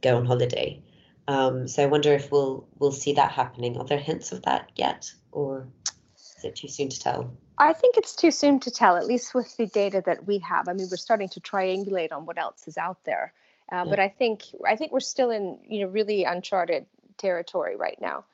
go 0.03 0.17
on 0.17 0.27
holiday. 0.27 0.83
Um, 1.29 1.69
so 1.69 1.83
I 1.83 1.87
wonder 1.87 2.13
if 2.13 2.33
we'll 2.33 2.67
we'll 2.79 2.93
see 2.93 3.13
that 3.15 3.31
happening. 3.31 3.77
Are 3.77 3.85
there 3.85 3.99
hints 3.99 4.33
of 4.33 4.43
that 4.43 4.73
yet, 4.75 5.13
or 5.31 5.69
is 6.17 6.45
it 6.45 6.57
too 6.57 6.69
soon 6.69 6.89
to 6.89 6.99
tell? 6.99 7.33
I 7.57 7.73
think 7.73 7.97
it's 7.97 8.17
too 8.17 8.31
soon 8.31 8.59
to 8.61 8.71
tell, 8.71 8.97
at 8.97 9.07
least 9.07 9.35
with 9.35 9.57
the 9.57 9.67
data 9.67 10.03
that 10.07 10.27
we 10.27 10.39
have. 10.39 10.67
I 10.67 10.73
mean, 10.73 10.89
we're 10.91 10.97
starting 10.97 11.29
to 11.29 11.41
triangulate 11.41 12.11
on 12.11 12.25
what 12.25 12.39
else 12.39 12.67
is 12.67 12.79
out 12.79 13.05
there, 13.05 13.35
uh, 13.71 13.77
yeah. 13.77 13.85
but 13.85 14.01
I 14.01 14.09
think 14.09 14.43
I 14.67 14.77
think 14.77 14.93
we're 14.93 15.01
still 15.01 15.31
in 15.31 15.59
you 15.69 15.83
know 15.83 15.89
really 15.89 16.25
uncharted 16.25 16.87
territory 17.17 17.77
right 17.77 17.99
now. 18.01 18.25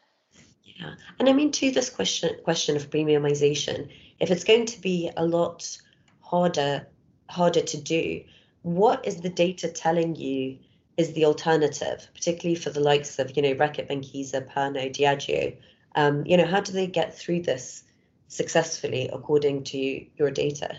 Yeah, 0.66 0.94
and 1.18 1.28
I 1.28 1.32
mean 1.32 1.52
to 1.52 1.70
this 1.70 1.88
question 1.88 2.36
question 2.44 2.76
of 2.76 2.90
premiumization, 2.90 3.88
if 4.18 4.30
it's 4.30 4.44
going 4.44 4.66
to 4.66 4.80
be 4.80 5.10
a 5.16 5.24
lot 5.24 5.78
harder 6.20 6.86
harder 7.28 7.62
to 7.62 7.80
do, 7.80 8.22
what 8.62 9.06
is 9.06 9.20
the 9.20 9.30
data 9.30 9.68
telling 9.68 10.16
you 10.16 10.58
is 10.96 11.12
the 11.12 11.24
alternative, 11.24 12.08
particularly 12.14 12.58
for 12.58 12.70
the 12.70 12.80
likes 12.80 13.18
of, 13.18 13.36
you 13.36 13.42
know, 13.42 13.54
Reckitt 13.54 13.88
Benckiser, 13.88 14.50
Pernod, 14.50 14.94
Diageo. 14.94 15.56
Um, 15.94 16.24
you 16.26 16.36
know, 16.36 16.46
how 16.46 16.60
do 16.60 16.72
they 16.72 16.86
get 16.86 17.16
through 17.16 17.42
this 17.42 17.84
successfully 18.28 19.08
according 19.12 19.64
to 19.64 20.06
your 20.16 20.30
data? 20.30 20.76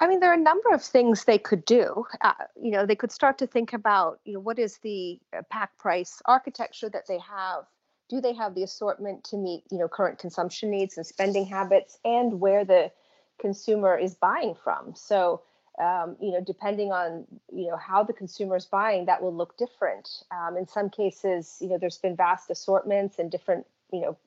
I 0.00 0.06
mean, 0.06 0.20
there 0.20 0.30
are 0.30 0.34
a 0.34 0.40
number 0.40 0.70
of 0.72 0.82
things 0.82 1.24
they 1.24 1.38
could 1.38 1.64
do. 1.66 2.06
Uh, 2.22 2.32
you 2.60 2.70
know, 2.70 2.86
they 2.86 2.96
could 2.96 3.12
start 3.12 3.38
to 3.38 3.46
think 3.46 3.74
about, 3.74 4.20
you 4.24 4.34
know, 4.34 4.40
what 4.40 4.58
is 4.58 4.78
the 4.78 5.20
uh, 5.36 5.42
pack 5.50 5.76
price 5.78 6.22
architecture 6.24 6.88
that 6.88 7.06
they 7.06 7.18
have? 7.18 7.64
Do 8.10 8.20
they 8.20 8.34
have 8.34 8.54
the 8.54 8.64
assortment 8.64 9.24
to 9.24 9.36
meet, 9.36 9.62
you 9.70 9.78
know, 9.78 9.88
current 9.88 10.18
consumption 10.18 10.70
needs 10.70 10.96
and 10.96 11.06
spending 11.06 11.46
habits, 11.46 11.96
and 12.04 12.40
where 12.40 12.64
the 12.64 12.90
consumer 13.38 13.96
is 13.96 14.14
buying 14.16 14.54
from? 14.54 14.94
So, 14.96 15.42
um, 15.78 16.16
you 16.20 16.32
know, 16.32 16.40
depending 16.44 16.90
on 16.90 17.24
you 17.52 17.68
know 17.68 17.76
how 17.76 18.02
the 18.02 18.12
consumer 18.12 18.56
is 18.56 18.66
buying, 18.66 19.06
that 19.06 19.22
will 19.22 19.34
look 19.34 19.56
different. 19.56 20.24
Um, 20.32 20.56
in 20.56 20.66
some 20.66 20.90
cases, 20.90 21.56
you 21.60 21.68
know, 21.68 21.78
there's 21.78 21.98
been 21.98 22.16
vast 22.16 22.50
assortments 22.50 23.20
and 23.20 23.30
different 23.30 23.64
you 23.92 24.00
know 24.00 24.18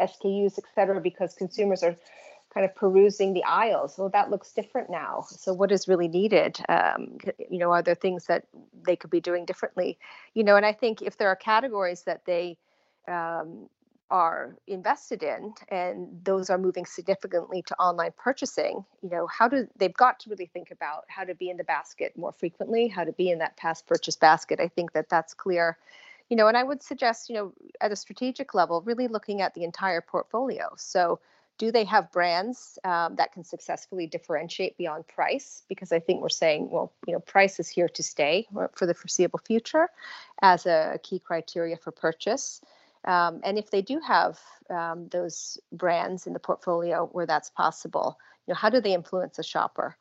SKUs, 0.00 0.56
et 0.58 0.64
cetera, 0.74 1.00
because 1.00 1.34
consumers 1.34 1.82
are 1.82 1.96
kind 2.54 2.64
of 2.64 2.74
perusing 2.76 3.34
the 3.34 3.42
aisles. 3.44 3.98
Well, 3.98 4.08
that 4.10 4.30
looks 4.30 4.52
different 4.52 4.88
now. 4.88 5.26
So, 5.28 5.52
what 5.52 5.72
is 5.72 5.88
really 5.88 6.08
needed? 6.08 6.60
Um, 6.68 7.18
you 7.50 7.58
know, 7.58 7.72
are 7.72 7.82
there 7.82 7.96
things 7.96 8.26
that 8.26 8.44
they 8.86 8.94
could 8.94 9.10
be 9.10 9.20
doing 9.20 9.44
differently? 9.44 9.98
You 10.34 10.44
know, 10.44 10.56
and 10.56 10.64
I 10.64 10.72
think 10.72 11.02
if 11.02 11.18
there 11.18 11.28
are 11.28 11.36
categories 11.36 12.02
that 12.02 12.24
they 12.24 12.56
um, 13.08 13.68
are 14.10 14.56
invested 14.66 15.22
in 15.22 15.52
and 15.70 16.06
those 16.24 16.50
are 16.50 16.58
moving 16.58 16.84
significantly 16.84 17.62
to 17.62 17.74
online 17.78 18.12
purchasing 18.16 18.84
you 19.02 19.08
know 19.08 19.26
how 19.26 19.48
do 19.48 19.66
they've 19.76 19.94
got 19.94 20.20
to 20.20 20.28
really 20.28 20.46
think 20.46 20.70
about 20.70 21.04
how 21.08 21.24
to 21.24 21.34
be 21.34 21.48
in 21.48 21.56
the 21.56 21.64
basket 21.64 22.16
more 22.16 22.32
frequently 22.32 22.86
how 22.86 23.02
to 23.02 23.12
be 23.12 23.30
in 23.30 23.38
that 23.38 23.56
past 23.56 23.86
purchase 23.86 24.16
basket. 24.16 24.60
I 24.60 24.68
think 24.68 24.92
that 24.92 25.08
that's 25.08 25.32
clear 25.32 25.78
you 26.28 26.36
know 26.36 26.48
and 26.48 26.56
i 26.56 26.62
would 26.62 26.82
suggest 26.82 27.28
you 27.30 27.34
know 27.34 27.52
at 27.80 27.92
a 27.92 27.96
strategic 27.96 28.54
level 28.54 28.82
really 28.82 29.08
looking 29.08 29.40
at 29.40 29.54
the 29.54 29.64
entire 29.64 30.00
portfolio. 30.00 30.68
So 30.76 31.18
do 31.56 31.70
they 31.70 31.84
have 31.84 32.10
brands 32.10 32.78
um, 32.82 33.14
that 33.14 33.32
can 33.32 33.44
successfully 33.44 34.08
differentiate 34.08 34.76
beyond 34.76 35.08
price? 35.08 35.62
Because 35.66 35.92
i 35.92 35.98
think 35.98 36.20
we're 36.20 36.28
saying 36.28 36.68
well 36.70 36.92
you 37.06 37.14
know 37.14 37.20
price 37.20 37.58
is 37.58 37.68
here 37.68 37.88
to 37.88 38.02
stay 38.02 38.46
for 38.74 38.84
the 38.84 38.94
foreseeable 38.94 39.40
future 39.46 39.88
as 40.42 40.66
a 40.66 41.00
key 41.02 41.18
criteria 41.18 41.76
for 41.78 41.90
purchase 41.90 42.60
um, 43.04 43.40
and 43.44 43.58
if 43.58 43.70
they 43.70 43.82
do 43.82 44.00
have 44.00 44.38
um, 44.70 45.08
those 45.08 45.58
brands 45.72 46.26
in 46.26 46.32
the 46.32 46.38
portfolio 46.38 47.06
where 47.12 47.26
that's 47.26 47.50
possible, 47.50 48.18
you 48.46 48.52
know, 48.52 48.56
how 48.56 48.70
do 48.70 48.80
they 48.80 48.94
influence 48.94 49.38
a 49.38 49.42
shopper 49.42 49.96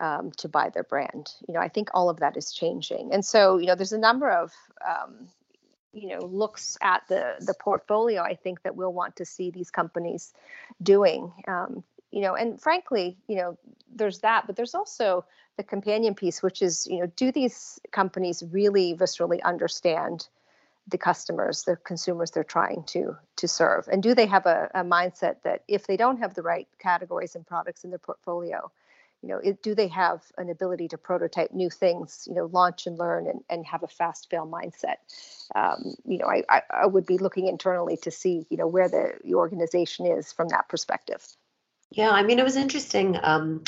um, 0.00 0.30
to 0.38 0.48
buy 0.48 0.70
their 0.70 0.84
brand? 0.84 1.32
You 1.48 1.54
know, 1.54 1.60
I 1.60 1.68
think 1.68 1.90
all 1.92 2.08
of 2.08 2.20
that 2.20 2.36
is 2.36 2.52
changing. 2.52 3.12
And 3.12 3.24
so, 3.24 3.58
you 3.58 3.66
know, 3.66 3.74
there's 3.74 3.92
a 3.92 3.98
number 3.98 4.30
of 4.30 4.52
um, 4.86 5.28
you 5.92 6.08
know 6.08 6.24
looks 6.26 6.76
at 6.82 7.02
the 7.08 7.34
the 7.40 7.54
portfolio. 7.54 8.22
I 8.22 8.34
think 8.34 8.62
that 8.62 8.76
we'll 8.76 8.92
want 8.92 9.16
to 9.16 9.24
see 9.24 9.50
these 9.50 9.70
companies 9.70 10.32
doing. 10.82 11.32
Um, 11.48 11.82
you 12.12 12.20
know, 12.20 12.34
and 12.34 12.60
frankly, 12.60 13.18
you 13.26 13.36
know, 13.36 13.58
there's 13.94 14.20
that, 14.20 14.46
but 14.46 14.56
there's 14.56 14.74
also 14.74 15.24
the 15.56 15.62
companion 15.62 16.14
piece, 16.14 16.42
which 16.42 16.62
is, 16.62 16.86
you 16.88 17.00
know, 17.00 17.06
do 17.16 17.32
these 17.32 17.80
companies 17.90 18.42
really 18.50 18.94
viscerally 18.94 19.42
understand 19.42 20.28
the 20.88 20.98
customers, 20.98 21.64
the 21.64 21.76
consumers 21.76 22.30
they're 22.30 22.44
trying 22.44 22.84
to 22.84 23.16
to 23.36 23.48
serve, 23.48 23.88
and 23.88 24.02
do 24.02 24.14
they 24.14 24.26
have 24.26 24.46
a, 24.46 24.70
a 24.74 24.84
mindset 24.84 25.42
that 25.42 25.62
if 25.68 25.86
they 25.86 25.96
don't 25.96 26.18
have 26.18 26.34
the 26.34 26.42
right 26.42 26.68
categories 26.78 27.34
and 27.34 27.46
products 27.46 27.84
in 27.84 27.90
their 27.90 27.98
portfolio, 27.98 28.70
you 29.22 29.28
know, 29.28 29.38
it, 29.38 29.62
do 29.62 29.74
they 29.74 29.88
have 29.88 30.22
an 30.38 30.50
ability 30.50 30.88
to 30.88 30.98
prototype 30.98 31.52
new 31.52 31.70
things, 31.70 32.26
you 32.28 32.34
know, 32.34 32.46
launch 32.46 32.86
and 32.86 32.98
learn 32.98 33.26
and, 33.26 33.40
and 33.48 33.66
have 33.66 33.82
a 33.82 33.88
fast 33.88 34.30
fail 34.30 34.46
mindset? 34.46 34.96
Um, 35.54 35.94
you 36.04 36.18
know, 36.18 36.26
I, 36.26 36.42
I, 36.48 36.62
I, 36.82 36.86
would 36.86 37.06
be 37.06 37.18
looking 37.18 37.46
internally 37.46 37.96
to 37.98 38.10
see, 38.10 38.46
you 38.50 38.56
know, 38.56 38.66
where 38.66 38.88
the, 38.88 39.14
the 39.24 39.34
organization 39.34 40.06
is 40.06 40.32
from 40.32 40.48
that 40.48 40.68
perspective. 40.68 41.24
Yeah, 41.90 42.10
I 42.10 42.22
mean, 42.22 42.38
it 42.38 42.44
was 42.44 42.56
interesting. 42.56 43.18
Um, 43.22 43.64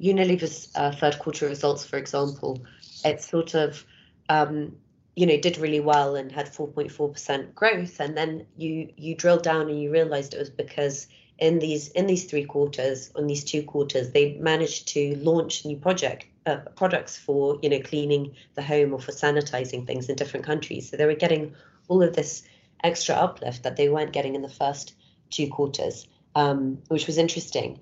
Unilever's 0.00 0.72
uh, 0.74 0.92
third 0.92 1.18
quarter 1.18 1.46
results, 1.46 1.84
for 1.84 1.96
example, 1.96 2.64
it's 3.04 3.28
sort 3.28 3.54
of 3.54 3.84
um, 4.28 4.76
you 5.16 5.26
know 5.26 5.36
did 5.38 5.58
really 5.58 5.80
well 5.80 6.14
and 6.14 6.30
had 6.30 6.46
4.4% 6.46 7.54
growth. 7.54 8.00
And 8.00 8.16
then 8.16 8.46
you 8.56 8.92
you 8.96 9.16
drilled 9.16 9.42
down 9.42 9.68
and 9.68 9.82
you 9.82 9.90
realized 9.90 10.34
it 10.34 10.38
was 10.38 10.50
because 10.50 11.08
in 11.38 11.58
these 11.58 11.88
in 11.88 12.06
these 12.06 12.24
three 12.24 12.44
quarters 12.44 13.10
on 13.16 13.26
these 13.26 13.44
two 13.44 13.62
quarters 13.62 14.10
they 14.12 14.34
managed 14.34 14.88
to 14.88 15.16
launch 15.16 15.64
new 15.66 15.76
project 15.76 16.26
uh, 16.46 16.58
products 16.76 17.18
for 17.18 17.58
you 17.62 17.68
know 17.68 17.80
cleaning 17.80 18.34
the 18.54 18.62
home 18.62 18.94
or 18.94 19.00
for 19.00 19.12
sanitizing 19.12 19.86
things 19.86 20.08
in 20.08 20.16
different 20.16 20.46
countries. 20.46 20.90
So 20.90 20.96
they 20.96 21.06
were 21.06 21.14
getting 21.14 21.54
all 21.88 22.02
of 22.02 22.14
this 22.14 22.42
extra 22.84 23.14
uplift 23.14 23.62
that 23.64 23.76
they 23.76 23.88
weren't 23.88 24.12
getting 24.12 24.34
in 24.34 24.42
the 24.42 24.48
first 24.48 24.94
two 25.30 25.48
quarters 25.48 26.06
um, 26.36 26.78
which 26.88 27.06
was 27.08 27.18
interesting. 27.18 27.80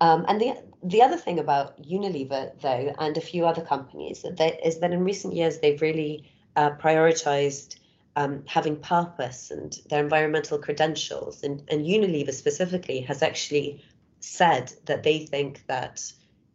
Um, 0.00 0.24
and 0.28 0.40
the 0.40 0.54
the 0.82 1.02
other 1.02 1.16
thing 1.16 1.38
about 1.38 1.82
Unilever 1.82 2.58
though 2.60 2.94
and 2.98 3.16
a 3.16 3.20
few 3.20 3.46
other 3.46 3.62
companies 3.62 4.22
that 4.22 4.66
is 4.66 4.78
that 4.78 4.92
in 4.92 5.04
recent 5.04 5.34
years 5.34 5.58
they've 5.58 5.80
really 5.80 6.30
uh, 6.56 6.70
prioritized 6.70 7.76
um, 8.16 8.42
having 8.46 8.76
purpose 8.76 9.50
and 9.50 9.78
their 9.90 10.02
environmental 10.02 10.58
credentials. 10.58 11.42
And, 11.42 11.62
and 11.68 11.84
Unilever 11.84 12.32
specifically 12.32 13.00
has 13.02 13.22
actually 13.22 13.84
said 14.20 14.72
that 14.86 15.02
they 15.02 15.26
think 15.26 15.64
that 15.66 16.12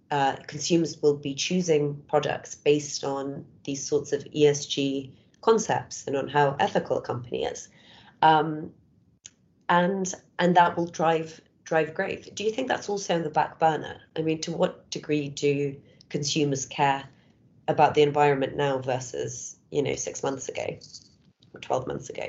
uh, 0.10 0.36
consumers 0.48 1.01
will 1.01 1.15
be 1.15 1.36
choosing 1.36 2.01
products 2.08 2.55
based 2.55 3.03
on 3.03 3.46
these 3.63 3.88
sorts 3.88 4.12
of 4.12 4.24
ESG 4.25 5.12
concepts 5.41 6.05
and 6.08 6.17
on 6.17 6.27
how 6.27 6.55
ethical 6.60 6.98
a 6.98 7.01
company 7.01 7.46
is. 7.46 7.70
Um, 8.22 8.72
and 9.70 10.13
and 10.38 10.55
that 10.58 10.75
will 10.75 10.88
drive 10.88 11.39
drive 11.63 11.93
growth. 11.93 12.36
Do 12.36 12.43
you 12.43 12.51
think 12.51 12.67
that's 12.67 12.89
also 12.89 13.15
in 13.15 13.24
the 13.24 13.29
back 13.29 13.58
burner? 13.58 14.01
I 14.17 14.22
mean, 14.22 14.41
to 14.41 14.51
what 14.51 14.89
degree 14.89 15.29
do 15.29 15.77
consumers 16.10 16.65
care 16.65 17.05
about 17.70 17.93
the 17.93 18.01
environment 18.01 18.58
now 18.58 18.79
versus 18.79 19.55
you 19.72 19.82
know 19.82 19.96
six 19.96 20.22
months 20.22 20.50
ago 20.50 20.78
or 21.54 21.60
12 21.60 21.88
months 21.88 22.10
ago 22.10 22.28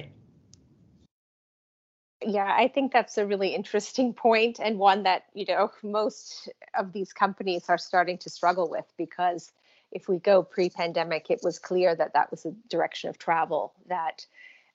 yeah 2.25 2.55
i 2.57 2.69
think 2.69 2.93
that's 2.93 3.19
a 3.19 3.27
really 3.27 3.55
interesting 3.55 4.15
point 4.27 4.61
and 4.63 4.79
one 4.79 5.03
that 5.03 5.25
you 5.35 5.45
know 5.47 5.71
most 5.83 6.49
of 6.79 6.93
these 6.93 7.13
companies 7.13 7.65
are 7.69 7.79
starting 7.79 8.17
to 8.17 8.31
struggle 8.31 8.71
with 8.71 8.87
because 8.97 9.53
if 9.91 10.09
we 10.09 10.19
go 10.19 10.43
pre-pandemic 10.43 11.31
it 11.31 11.41
was 11.43 11.59
clear 11.59 11.95
that 11.95 12.15
that 12.15 12.31
was 12.31 12.47
a 12.47 12.53
direction 12.71 13.11
of 13.11 13.19
travel 13.19 13.75
that 13.89 14.25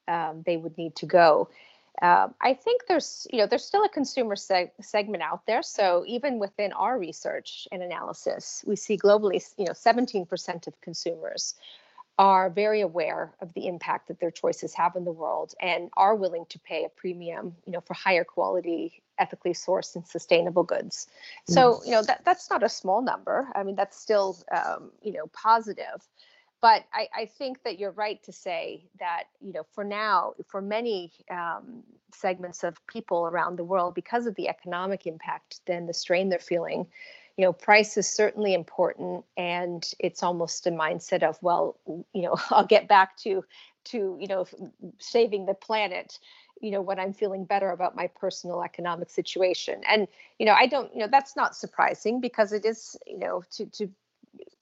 um, 0.07 0.43
they 0.45 0.57
would 0.57 0.77
need 0.77 0.95
to 0.95 1.05
go 1.05 1.49
um, 2.01 2.35
I 2.39 2.53
think 2.53 2.83
there's, 2.87 3.25
you 3.31 3.39
know, 3.39 3.47
there's 3.47 3.65
still 3.65 3.83
a 3.83 3.89
consumer 3.89 4.35
seg- 4.35 4.69
segment 4.81 5.23
out 5.23 5.47
there. 5.47 5.63
So 5.63 6.03
even 6.05 6.37
within 6.37 6.71
our 6.73 6.97
research 6.99 7.67
and 7.71 7.81
analysis, 7.81 8.63
we 8.67 8.75
see 8.75 8.97
globally, 8.97 9.43
you 9.57 9.65
know, 9.65 9.71
17% 9.71 10.67
of 10.67 10.79
consumers 10.81 11.55
are 12.17 12.49
very 12.49 12.81
aware 12.81 13.33
of 13.41 13.53
the 13.53 13.67
impact 13.67 14.07
that 14.07 14.19
their 14.19 14.31
choices 14.31 14.73
have 14.73 14.95
in 14.95 15.05
the 15.05 15.11
world 15.11 15.53
and 15.61 15.89
are 15.95 16.15
willing 16.15 16.45
to 16.49 16.59
pay 16.59 16.83
a 16.83 16.89
premium, 16.89 17.55
you 17.65 17.71
know, 17.71 17.81
for 17.81 17.93
higher 17.93 18.23
quality 18.23 19.03
ethically 19.19 19.53
sourced 19.53 19.95
and 19.95 20.07
sustainable 20.07 20.63
goods. 20.63 21.07
So, 21.47 21.81
you 21.85 21.91
know, 21.91 22.03
that, 22.03 22.23
that's 22.23 22.49
not 22.49 22.63
a 22.63 22.69
small 22.69 23.01
number. 23.01 23.47
I 23.55 23.63
mean, 23.63 23.75
that's 23.75 23.99
still, 23.99 24.37
um, 24.51 24.91
you 25.01 25.11
know, 25.11 25.27
positive. 25.33 26.07
But 26.59 26.85
I, 26.91 27.07
I, 27.15 27.25
think 27.25 27.61
that 27.63 27.77
you're 27.77 27.91
right 27.91 28.21
to 28.23 28.31
say 28.31 28.85
that, 28.99 29.25
you 29.39 29.53
know, 29.53 29.63
for 29.73 29.83
now, 29.83 30.33
for 30.47 30.59
many 30.59 31.11
um, 31.29 31.83
segments 32.11 32.63
of 32.63 32.85
people 32.87 33.27
around 33.27 33.57
the 33.57 33.63
world, 33.63 33.93
because 33.93 34.25
of 34.25 34.33
the 34.35 34.49
economic 34.49 35.05
impact, 35.05 35.61
then 35.67 35.85
the 35.85 35.93
strain 35.93 36.29
they're 36.29 36.39
feeling, 36.39 36.87
you 37.37 37.45
know, 37.45 37.53
price 37.53 37.97
is 37.97 38.07
certainly 38.07 38.53
important. 38.53 39.23
And 39.37 39.89
it's 39.99 40.23
almost 40.23 40.67
a 40.67 40.71
mindset 40.71 41.23
of, 41.23 41.37
well, 41.41 41.77
you 42.13 42.23
know, 42.23 42.35
I'll 42.49 42.65
get 42.65 42.87
back 42.87 43.15
to, 43.17 43.45
to, 43.85 44.17
you 44.19 44.27
know, 44.27 44.45
saving 44.99 45.45
the 45.45 45.53
planet 45.53 46.19
you 46.61 46.71
know 46.71 46.81
when 46.81 46.99
i'm 46.99 47.13
feeling 47.13 47.45
better 47.45 47.69
about 47.69 47.95
my 47.95 48.07
personal 48.07 48.63
economic 48.63 49.09
situation 49.09 49.81
and 49.87 50.07
you 50.39 50.45
know 50.45 50.53
i 50.53 50.65
don't 50.65 50.93
you 50.93 50.99
know 50.99 51.07
that's 51.07 51.35
not 51.35 51.55
surprising 51.55 52.19
because 52.19 52.51
it 52.51 52.65
is 52.65 52.97
you 53.05 53.19
know 53.19 53.43
to 53.51 53.65
to 53.67 53.89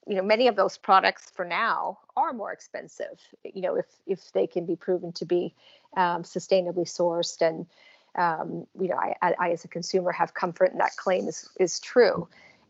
you 0.08 0.15
know 0.15 0.22
many 0.22 0.48
of 0.48 0.55
those 0.55 0.77
products 0.77 1.32
for 1.34 1.46
now 1.46 1.98
are 2.15 2.34
more 2.34 2.51
expensive 2.51 3.20
you 3.44 3.62
know 3.62 3.75
if 3.75 3.86
if 4.05 4.32
they 4.34 4.48
can 4.48 4.65
be 4.65 4.75
proven 4.75 5.12
to 5.12 5.25
be 5.25 5.53
um, 5.98 6.24
sustainably 6.24 6.86
sourced 6.86 7.41
and 7.41 7.65
um, 8.15 8.65
you 8.79 8.89
know 8.89 8.98
I, 8.98 9.34
I, 9.39 9.51
as 9.51 9.65
a 9.65 9.67
consumer 9.67 10.12
have 10.12 10.34
comfort 10.34 10.72
in 10.72 10.77
that 10.79 10.96
claim 10.98 11.27
is 11.27 11.50
is 11.60 11.79
true 11.79 12.27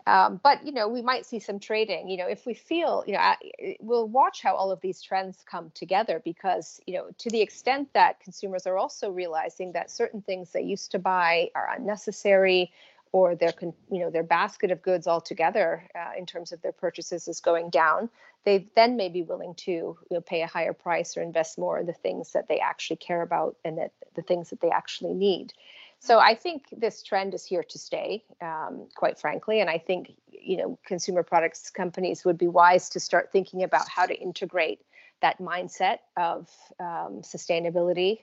um, 0.07 0.39
but 0.43 0.65
you 0.65 0.71
know, 0.71 0.87
we 0.87 1.01
might 1.01 1.25
see 1.25 1.39
some 1.39 1.59
trading. 1.59 2.09
You 2.09 2.17
know, 2.17 2.27
if 2.27 2.45
we 2.45 2.53
feel, 2.53 3.03
you 3.07 3.13
know, 3.13 3.33
we'll 3.79 4.07
watch 4.07 4.41
how 4.41 4.55
all 4.55 4.71
of 4.71 4.81
these 4.81 5.01
trends 5.01 5.43
come 5.49 5.71
together 5.73 6.21
because 6.23 6.79
you 6.85 6.95
know, 6.95 7.07
to 7.19 7.29
the 7.29 7.41
extent 7.41 7.89
that 7.93 8.19
consumers 8.19 8.67
are 8.67 8.77
also 8.77 9.09
realizing 9.09 9.71
that 9.73 9.89
certain 9.89 10.21
things 10.21 10.51
they 10.51 10.61
used 10.61 10.91
to 10.91 10.99
buy 10.99 11.49
are 11.55 11.69
unnecessary, 11.75 12.71
or 13.11 13.33
their 13.33 13.53
you 13.61 13.99
know 13.99 14.09
their 14.09 14.23
basket 14.23 14.71
of 14.71 14.81
goods 14.81 15.07
altogether 15.07 15.87
uh, 15.95 16.11
in 16.17 16.25
terms 16.25 16.51
of 16.51 16.61
their 16.61 16.73
purchases 16.73 17.27
is 17.27 17.39
going 17.39 17.69
down 17.69 18.09
they 18.45 18.67
then 18.75 18.95
may 18.95 19.09
be 19.09 19.23
willing 19.23 19.55
to 19.55 19.71
you 19.71 19.97
know, 20.11 20.21
pay 20.21 20.41
a 20.41 20.47
higher 20.47 20.73
price 20.73 21.17
or 21.17 21.21
invest 21.21 21.57
more 21.57 21.79
in 21.79 21.85
the 21.85 21.93
things 21.93 22.31
that 22.33 22.47
they 22.47 22.59
actually 22.59 22.97
care 22.97 23.21
about 23.21 23.57
and 23.65 23.77
that 23.77 23.91
the 24.15 24.21
things 24.21 24.51
that 24.51 24.61
they 24.61 24.69
actually 24.69 25.13
need 25.13 25.51
so 25.99 26.19
I 26.19 26.35
think 26.35 26.65
this 26.71 27.01
trend 27.03 27.33
is 27.33 27.45
here 27.45 27.63
to 27.63 27.79
stay, 27.79 28.23
um, 28.41 28.87
quite 28.95 29.19
frankly. 29.19 29.61
And 29.61 29.69
I 29.69 29.77
think 29.77 30.13
you 30.27 30.57
know 30.57 30.79
consumer 30.85 31.23
products 31.23 31.69
companies 31.69 32.25
would 32.25 32.37
be 32.37 32.47
wise 32.47 32.89
to 32.89 32.99
start 32.99 33.31
thinking 33.31 33.63
about 33.63 33.87
how 33.89 34.05
to 34.05 34.13
integrate 34.13 34.81
that 35.21 35.39
mindset 35.39 35.99
of 36.17 36.49
um, 36.79 37.21
sustainability 37.21 38.19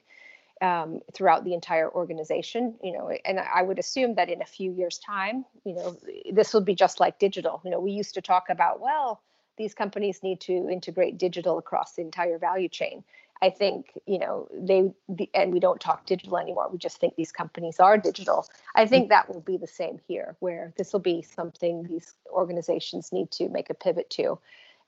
um, 0.61 1.01
throughout 1.13 1.43
the 1.43 1.53
entire 1.53 1.89
organization. 1.91 2.75
You 2.81 2.93
know, 2.93 3.11
and 3.25 3.39
I 3.39 3.61
would 3.63 3.79
assume 3.79 4.15
that 4.15 4.29
in 4.29 4.41
a 4.41 4.45
few 4.45 4.71
years' 4.71 4.99
time, 4.99 5.45
you 5.65 5.73
know, 5.73 5.97
this 6.31 6.53
will 6.53 6.61
be 6.61 6.75
just 6.75 6.99
like 6.99 7.19
digital. 7.19 7.61
You 7.65 7.71
know, 7.71 7.79
we 7.79 7.91
used 7.91 8.13
to 8.13 8.21
talk 8.21 8.45
about 8.49 8.79
well 8.79 9.21
these 9.57 9.73
companies 9.73 10.23
need 10.23 10.39
to 10.41 10.69
integrate 10.69 11.17
digital 11.17 11.57
across 11.57 11.93
the 11.93 12.01
entire 12.01 12.37
value 12.37 12.69
chain. 12.69 13.03
I 13.43 13.49
think 13.49 13.91
you 14.07 14.19
know 14.19 14.47
they 14.53 14.93
the, 15.09 15.29
and 15.33 15.51
we 15.51 15.59
don't 15.59 15.81
talk 15.81 16.05
digital 16.05 16.37
anymore. 16.37 16.69
We 16.71 16.77
just 16.77 16.97
think 16.97 17.15
these 17.17 17.33
companies 17.33 17.77
are 17.77 17.97
digital. 17.97 18.47
I 18.73 18.85
think 18.85 19.09
that 19.09 19.27
will 19.27 19.41
be 19.41 19.57
the 19.57 19.67
same 19.67 19.99
here, 20.07 20.37
where 20.39 20.73
this 20.77 20.93
will 20.93 21.01
be 21.01 21.21
something 21.23 21.83
these 21.83 22.13
organizations 22.31 23.11
need 23.11 23.31
to 23.31 23.49
make 23.49 23.69
a 23.69 23.73
pivot 23.73 24.09
to, 24.11 24.39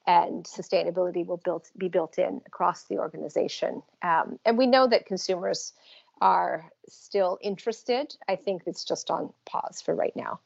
and 0.07 0.45
sustainability 0.45 1.25
will 1.25 1.41
build 1.43 1.69
be 1.77 1.89
built 1.89 2.17
in 2.17 2.41
across 2.45 2.83
the 2.83 2.97
organization. 3.00 3.83
Um, 4.01 4.39
and 4.45 4.57
we 4.57 4.67
know 4.67 4.88
that 4.88 5.05
consumers 5.05 5.74
are 6.21 6.71
still 6.88 7.38
interested. 7.41 8.15
I 8.29 8.38
think 8.38 8.62
it's 8.67 8.85
just 8.85 9.12
on 9.12 9.33
pause 9.45 9.81
for 9.85 9.93
right 9.93 10.15
now. 10.15 10.39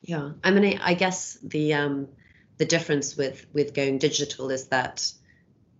Yeah, 0.00 0.32
I 0.42 0.50
mean, 0.50 0.80
I 0.82 0.94
guess 0.94 1.38
the 1.40 1.74
um, 1.74 2.08
the 2.56 2.66
difference 2.66 3.16
with 3.16 3.46
with 3.52 3.74
going 3.74 3.98
digital 3.98 4.50
is 4.50 4.66
that 4.68 5.12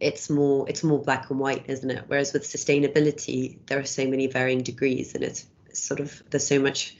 it's 0.00 0.30
more 0.30 0.68
it's 0.68 0.84
more 0.84 1.00
black 1.00 1.30
and 1.30 1.38
white 1.38 1.64
isn't 1.68 1.90
it? 1.90 2.04
Whereas 2.06 2.32
with 2.32 2.44
sustainability 2.44 3.58
there 3.66 3.78
are 3.78 3.84
so 3.84 4.06
many 4.06 4.26
varying 4.26 4.62
degrees 4.62 5.14
and 5.14 5.24
it's 5.24 5.46
sort 5.72 6.00
of 6.00 6.22
there's 6.30 6.46
so 6.46 6.60
much 6.60 6.96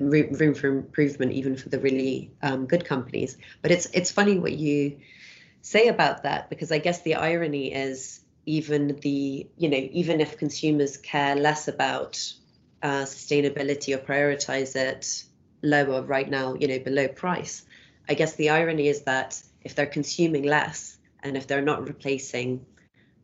room 0.00 0.54
for 0.54 0.68
improvement 0.68 1.32
even 1.32 1.56
for 1.56 1.68
the 1.68 1.78
really 1.78 2.30
um, 2.42 2.66
good 2.66 2.84
companies. 2.84 3.36
But 3.62 3.70
it's 3.70 3.86
it's 3.92 4.10
funny 4.10 4.38
what 4.38 4.52
you 4.52 4.98
say 5.62 5.88
about 5.88 6.22
that 6.22 6.48
because 6.48 6.72
i 6.72 6.78
guess 6.78 7.02
the 7.02 7.14
irony 7.14 7.72
is 7.72 8.20
even 8.46 8.98
the 9.00 9.46
you 9.58 9.68
know 9.68 9.88
even 9.92 10.20
if 10.20 10.38
consumers 10.38 10.96
care 10.96 11.36
less 11.36 11.68
about 11.68 12.32
uh, 12.82 13.02
sustainability 13.02 13.94
or 13.94 13.98
prioritize 13.98 14.74
it 14.74 15.24
lower 15.62 16.02
right 16.02 16.30
now 16.30 16.54
you 16.54 16.66
know 16.66 16.78
below 16.78 17.06
price 17.08 17.62
i 18.08 18.14
guess 18.14 18.34
the 18.36 18.48
irony 18.48 18.88
is 18.88 19.02
that 19.02 19.40
if 19.62 19.74
they're 19.74 19.86
consuming 19.86 20.44
less 20.44 20.96
and 21.22 21.36
if 21.36 21.46
they're 21.46 21.62
not 21.62 21.86
replacing 21.86 22.64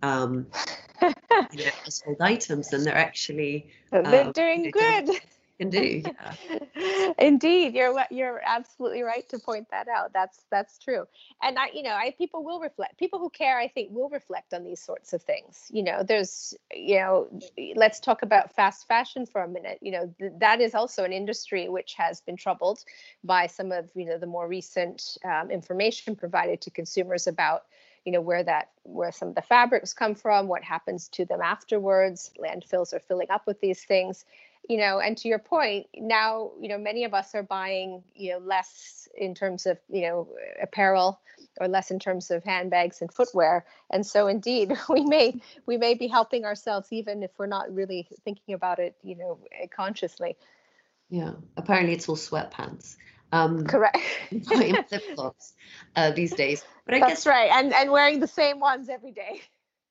um, 0.02 0.46
you 1.02 1.64
know, 1.64 1.70
household 1.84 2.16
items, 2.20 2.70
then 2.70 2.84
they're 2.84 2.96
actually 2.96 3.68
they're 3.90 4.26
um, 4.26 4.32
doing 4.32 4.70
good. 4.70 5.10
Can 5.58 5.70
do. 5.70 6.02
Yeah. 6.04 7.12
Indeed, 7.18 7.74
you're 7.74 8.04
you're 8.10 8.42
absolutely 8.44 9.00
right 9.00 9.26
to 9.30 9.38
point 9.38 9.68
that 9.70 9.88
out. 9.88 10.12
That's 10.12 10.44
that's 10.50 10.78
true. 10.78 11.06
And 11.42 11.58
I, 11.58 11.68
you 11.72 11.82
know, 11.82 11.94
I 11.94 12.14
people 12.18 12.44
will 12.44 12.60
reflect. 12.60 12.98
People 12.98 13.18
who 13.20 13.30
care, 13.30 13.58
I 13.58 13.68
think, 13.68 13.88
will 13.90 14.10
reflect 14.10 14.52
on 14.52 14.64
these 14.64 14.82
sorts 14.82 15.14
of 15.14 15.22
things. 15.22 15.70
You 15.70 15.82
know, 15.82 16.02
there's, 16.02 16.54
you 16.74 16.96
know, 16.96 17.28
let's 17.74 18.00
talk 18.00 18.20
about 18.20 18.54
fast 18.54 18.86
fashion 18.86 19.24
for 19.24 19.42
a 19.42 19.48
minute. 19.48 19.78
You 19.80 19.92
know, 19.92 20.14
th- 20.18 20.32
that 20.40 20.60
is 20.60 20.74
also 20.74 21.04
an 21.04 21.12
industry 21.14 21.70
which 21.70 21.94
has 21.94 22.20
been 22.20 22.36
troubled 22.36 22.84
by 23.24 23.46
some 23.46 23.72
of 23.72 23.90
you 23.94 24.04
know 24.04 24.18
the 24.18 24.26
more 24.26 24.46
recent 24.46 25.16
um, 25.24 25.50
information 25.50 26.16
provided 26.16 26.60
to 26.62 26.70
consumers 26.70 27.26
about 27.26 27.62
you 28.06 28.12
know 28.12 28.20
where 28.20 28.42
that 28.44 28.70
where 28.84 29.12
some 29.12 29.28
of 29.28 29.34
the 29.34 29.42
fabrics 29.42 29.92
come 29.92 30.14
from 30.14 30.46
what 30.46 30.62
happens 30.62 31.08
to 31.08 31.26
them 31.26 31.42
afterwards 31.42 32.30
landfills 32.40 32.94
are 32.94 33.00
filling 33.00 33.30
up 33.30 33.46
with 33.46 33.60
these 33.60 33.84
things. 33.84 34.24
You 34.68 34.78
know 34.78 34.98
and 34.98 35.16
to 35.18 35.28
your 35.28 35.38
point 35.38 35.86
now 35.94 36.50
you 36.60 36.68
know 36.68 36.78
many 36.78 37.04
of 37.04 37.14
us 37.14 37.34
are 37.34 37.42
buying 37.42 38.02
you 38.14 38.32
know 38.32 38.38
less 38.38 39.08
in 39.16 39.34
terms 39.34 39.66
of 39.66 39.78
you 39.88 40.02
know 40.02 40.28
apparel 40.60 41.20
or 41.60 41.68
less 41.68 41.90
in 41.90 41.98
terms 41.98 42.30
of 42.30 42.44
handbags 42.44 43.00
and 43.00 43.12
footwear. 43.12 43.64
And 43.90 44.06
so 44.06 44.28
indeed 44.28 44.72
we 44.88 45.04
may 45.04 45.40
we 45.66 45.76
may 45.76 45.94
be 45.94 46.06
helping 46.06 46.44
ourselves 46.44 46.88
even 46.92 47.22
if 47.22 47.30
we're 47.38 47.46
not 47.46 47.74
really 47.74 48.08
thinking 48.24 48.54
about 48.54 48.78
it 48.78 48.96
you 49.02 49.16
know 49.16 49.38
consciously. 49.74 50.36
Yeah. 51.10 51.32
Apparently 51.56 51.94
it's 51.94 52.08
all 52.08 52.16
sweatpants 52.16 52.96
um, 53.36 53.64
Correct. 53.64 53.98
buying 54.32 54.76
flip 54.88 55.02
flops 55.14 55.54
uh, 55.94 56.10
these 56.10 56.34
days. 56.34 56.64
But 56.84 56.94
I 56.94 57.00
That's 57.00 57.10
guess 57.10 57.26
right, 57.26 57.50
and 57.52 57.72
and 57.72 57.90
wearing 57.90 58.20
the 58.20 58.28
same 58.28 58.60
ones 58.60 58.88
every 58.88 59.12
day. 59.12 59.40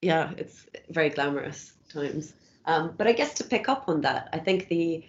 Yeah, 0.01 0.31
it's 0.37 0.65
very 0.89 1.09
glamorous 1.09 1.73
times. 1.93 2.33
Um, 2.65 2.93
but 2.97 3.07
I 3.07 3.13
guess 3.13 3.35
to 3.35 3.43
pick 3.43 3.69
up 3.69 3.87
on 3.87 4.01
that, 4.01 4.29
I 4.33 4.39
think 4.39 4.67
the 4.67 5.03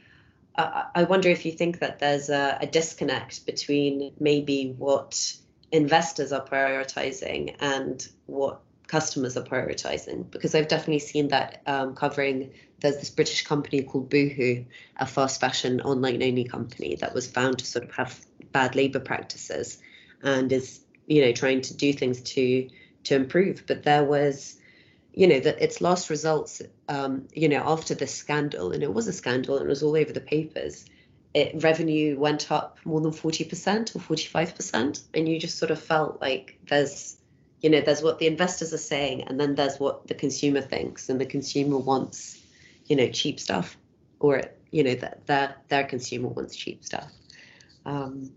uh, 0.57 0.85
I 0.95 1.05
wonder 1.05 1.29
if 1.29 1.45
you 1.45 1.53
think 1.53 1.81
that 1.81 1.99
there's 1.99 2.31
a, 2.31 2.59
a 2.61 2.67
disconnect 2.67 3.47
between 3.47 4.13
maybe 4.19 4.75
what 4.77 5.37
investors 5.73 6.33
are 6.33 6.45
prioritizing 6.45 7.57
and 7.61 8.07
what 8.27 8.61
customers 8.87 9.37
are 9.37 9.43
prioritizing 9.43 10.31
because 10.31 10.55
I've 10.55 10.69
definitely 10.69 11.01
seen 11.01 11.29
that 11.29 11.63
um, 11.67 11.95
covering. 11.95 12.53
There's 12.81 12.97
this 12.97 13.11
British 13.11 13.45
company 13.45 13.83
called 13.83 14.11
Boohoo, 14.11 14.65
a 14.97 15.07
fast 15.07 15.41
fashion 15.41 15.81
online 15.81 16.23
only 16.23 16.45
company 16.45 16.97
that 16.97 17.15
was 17.15 17.27
found 17.27 17.59
to 17.59 17.67
sort 17.67 17.85
of 17.85 17.95
have 17.95 18.19
bad 18.53 18.77
labor 18.77 19.01
practices 19.01 19.79
and 20.23 20.51
is 20.53 20.81
you 21.07 21.23
know 21.23 21.33
trying 21.33 21.61
to 21.63 21.77
do 21.77 21.93
things 21.93 22.21
to 22.23 22.69
to 23.05 23.15
improve. 23.15 23.65
But 23.67 23.83
there 23.83 24.05
was 24.05 24.57
you 25.13 25.27
know 25.27 25.41
that 25.41 25.61
its 25.63 25.81
last 25.81 26.11
results 26.11 26.63
um, 26.89 27.27
you 27.35 27.49
know 27.49 27.63
after 27.65 27.95
this 27.95 28.15
scandal 28.15 28.73
and 28.73 28.83
it 28.83 28.93
was 28.93 29.09
a 29.09 29.13
scandal 29.13 29.57
and 29.57 29.67
it 29.67 29.69
was 29.69 29.83
all 29.83 29.97
over 29.97 30.13
the 30.13 30.21
papers 30.21 30.85
it 31.35 31.63
revenue 31.63 32.19
went 32.19 32.51
up 32.51 32.79
more 32.87 32.99
than 32.99 33.11
40% 33.11 33.95
or 33.95 34.17
45% 34.17 35.03
and 35.13 35.29
you 35.29 35.39
just 35.39 35.59
sort 35.59 35.71
of 35.71 35.79
felt 35.79 36.19
like 36.19 36.59
there's 36.67 37.19
you 37.67 37.73
know 37.73 37.81
there's 37.81 38.01
what 38.01 38.21
the 38.21 38.29
investors 38.29 38.73
are 38.73 38.79
saying 38.95 39.23
and 39.23 39.41
then 39.41 39.57
there's 39.57 39.81
what 39.81 40.07
the 40.07 40.15
consumer 40.15 40.61
thinks 40.61 41.09
and 41.09 41.21
the 41.21 41.27
consumer 41.27 41.77
wants 41.77 42.41
you 42.87 42.95
know 42.95 43.09
cheap 43.09 43.41
stuff 43.41 43.77
or 44.21 44.41
you 44.71 44.85
know 44.85 44.95
that 44.95 45.27
their 45.27 45.57
their 45.67 45.83
consumer 45.83 46.29
wants 46.29 46.55
cheap 46.55 46.85
stuff. 46.85 47.11
Um, 47.85 48.31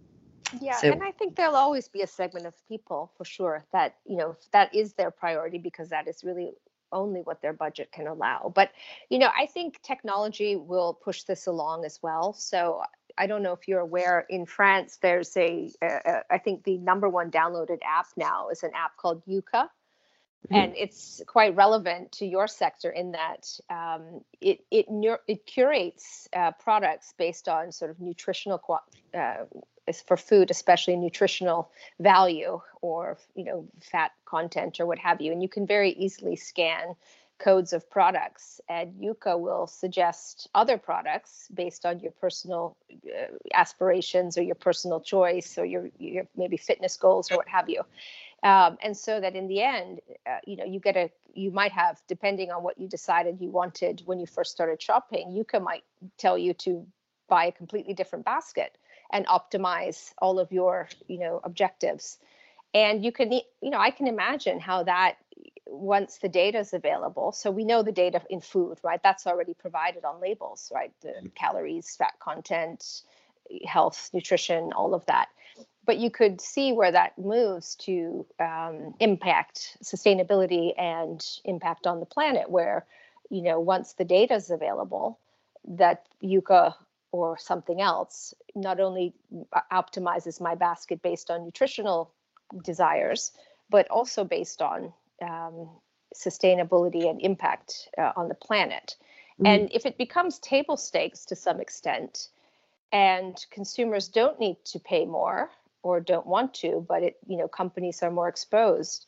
yeah 0.60 0.78
so, 0.78 0.92
and 0.92 1.04
i 1.04 1.12
think 1.12 1.36
there'll 1.36 1.56
always 1.56 1.88
be 1.88 2.02
a 2.02 2.08
segment 2.08 2.48
of 2.48 2.56
people 2.68 3.12
for 3.18 3.24
sure 3.24 3.63
that 3.72 3.98
you 4.04 4.18
know 4.18 4.36
that 4.52 4.74
is 4.74 4.94
their 4.94 5.12
priority 5.12 5.60
because 5.60 5.89
that 5.89 6.08
is 6.08 6.24
really 6.24 6.54
only 6.92 7.22
what 7.22 7.39
their 7.44 7.54
budget 7.54 7.92
can 7.92 8.08
allow. 8.08 8.52
But 8.56 8.72
you 9.12 9.20
know 9.20 9.30
i 9.38 9.46
think 9.46 9.80
technology 9.84 10.56
will 10.56 10.96
push 10.96 11.22
this 11.22 11.46
along 11.46 11.86
as 11.86 12.00
well 12.02 12.34
so 12.34 12.82
I 13.20 13.28
don't 13.28 13.44
know 13.44 13.54
if 13.54 13.68
you're 13.68 13.82
aware, 13.82 14.26
in 14.30 14.46
France, 14.46 14.98
there's 15.02 15.36
a, 15.36 15.70
I 16.30 16.38
think 16.38 16.64
the 16.64 16.78
number 16.78 17.10
one 17.10 17.30
downloaded 17.30 17.80
app 17.86 18.08
now 18.16 18.48
is 18.50 18.64
an 18.64 18.72
app 18.74 18.96
called 18.98 19.22
Yuka. 19.28 19.70
Mm-hmm. 20.48 20.56
And 20.56 20.74
it's 20.78 21.22
quite 21.28 21.54
relevant 21.54 22.14
to 22.14 22.26
your 22.26 22.48
sector 22.48 22.90
in 22.90 23.12
that 23.12 23.46
um, 23.70 24.22
it 24.40 24.64
it 24.72 24.86
it 25.28 25.46
curates 25.46 26.30
uh, 26.34 26.52
products 26.52 27.14
based 27.18 27.50
on 27.50 27.74
sort 27.74 27.92
of 27.92 28.00
nutritional 28.00 28.64
uh, 29.14 29.34
for 30.06 30.16
food, 30.16 30.50
especially 30.50 30.96
nutritional 30.96 31.72
value 32.00 32.62
or 32.82 33.18
you 33.36 33.44
know 33.44 33.68
fat 33.82 34.12
content 34.24 34.80
or 34.80 34.86
what 34.86 34.98
have 35.00 35.20
you, 35.20 35.34
and 35.34 35.44
you 35.44 35.50
can 35.50 35.68
very 35.68 35.92
easily 35.92 36.38
scan 36.38 36.96
codes 37.39 37.73
of 37.73 37.89
products 37.89 38.62
and 38.69 38.93
Yuka 39.02 39.39
will 39.39 39.65
suggest 39.65 40.49
other 40.54 40.78
products 40.78 41.47
based 41.54 41.86
on 41.86 41.99
your 41.99 42.12
personal 42.12 42.78
uh, 42.91 43.34
aspirations 43.54 44.38
or 44.38 44.41
your 44.41 44.56
personal 44.56 44.99
choice 44.99 45.58
or 45.58 45.65
your, 45.65 45.89
your 45.97 46.28
maybe 46.36 46.58
fitness 46.58 46.97
goals 46.97 47.32
or 47.32 47.38
what 47.38 47.47
have 47.47 47.69
you. 47.69 47.82
Um, 48.43 48.78
and 48.82 48.95
so 48.95 49.19
that 49.19 49.36
in 49.36 49.47
the 49.47 49.62
end 49.62 49.99
uh, 50.30 50.38
you 50.45 50.56
know 50.56 50.65
you 50.65 50.80
get 50.80 50.95
a 50.95 51.12
you 51.34 51.52
might 51.52 51.71
have 51.73 52.02
depending 52.08 52.52
on 52.52 52.63
what 52.63 52.80
you 52.80 52.88
decided 52.88 53.41
you 53.41 53.49
wanted 53.49 54.02
when 54.06 54.19
you 54.19 54.25
first 54.25 54.52
started 54.52 54.82
shopping 54.82 55.28
yuka 55.30 55.62
might 55.62 55.84
tell 56.17 56.38
you 56.38 56.54
to 56.54 56.86
buy 57.28 57.45
a 57.45 57.52
completely 57.52 57.93
different 57.93 58.23
basket 58.23 58.78
and 59.12 59.25
optimize 59.28 60.13
all 60.19 60.39
of 60.39 60.52
your 60.52 60.89
you 61.08 61.19
know 61.19 61.39
objectives. 61.43 62.17
And 62.73 63.04
you 63.04 63.12
can 63.12 63.32
you 63.32 63.41
know 63.63 63.80
i 63.80 63.91
can 63.91 64.08
imagine 64.08 64.60
how 64.60 64.84
that 64.84 65.17
once 65.72 66.18
the 66.18 66.30
data 66.30 66.60
is 66.60 66.74
available. 66.74 67.32
So 67.32 67.52
we 67.52 67.64
know 67.64 67.84
the 67.84 67.92
data 67.92 68.22
in 68.30 68.42
food 68.42 68.80
right? 68.84 69.02
That's 69.04 69.28
already 69.28 69.54
provided 69.54 70.06
on 70.06 70.22
labels 70.22 70.72
right? 70.74 70.92
The 71.02 71.14
mm. 71.24 71.36
calories 71.36 71.96
fat 71.96 72.14
content 72.20 73.04
health 73.66 74.10
nutrition 74.14 74.72
all 74.74 74.94
of 74.94 75.06
that. 75.08 75.30
But 75.86 75.98
you 75.98 76.12
could 76.12 76.40
see 76.40 76.72
where 76.72 76.92
that 76.92 77.18
moves 77.18 77.76
to 77.78 78.26
um, 78.40 78.94
impact 79.00 79.78
sustainability 79.84 80.74
and 80.78 81.26
impact 81.46 81.88
on 81.88 82.00
the 82.00 82.06
planet 82.06 82.50
where 82.50 82.86
you 83.30 83.42
know 83.42 83.60
once 83.60 83.94
the 83.94 84.06
data 84.06 84.36
is 84.36 84.50
available 84.50 85.20
that 85.68 86.06
yuka 86.24 86.74
or 87.12 87.38
something 87.38 87.82
else 87.82 88.34
not 88.56 88.80
only 88.80 89.14
optimizes 89.72 90.40
my 90.40 90.56
basket 90.56 91.02
based 91.02 91.32
on 91.32 91.44
nutritional 91.44 92.12
desires 92.64 93.32
but 93.70 93.88
also 93.90 94.24
based 94.24 94.62
on 94.62 94.94
um, 95.22 95.70
sustainability 96.16 97.10
and 97.10 97.22
impact 97.22 97.90
uh, 97.98 98.12
on 98.16 98.28
the 98.28 98.36
planet 98.36 98.96
mm. 99.42 99.48
and 99.48 99.70
if 99.72 99.86
it 99.86 99.98
becomes 99.98 100.40
table 100.40 100.78
stakes 100.78 101.26
to 101.26 101.36
some 101.36 101.60
extent 101.60 102.30
and 102.92 103.46
consumers 103.52 104.08
don't 104.08 104.40
need 104.40 104.58
to 104.66 104.80
pay 104.80 105.06
more 105.06 105.52
or 105.84 106.00
don't 106.00 106.28
want 106.28 106.54
to, 106.54 106.86
but 106.88 107.04
it 107.04 107.18
you 107.28 107.38
know 107.38 107.48
companies 107.48 108.04
are 108.04 108.12
more 108.12 108.28
exposed. 108.28 109.06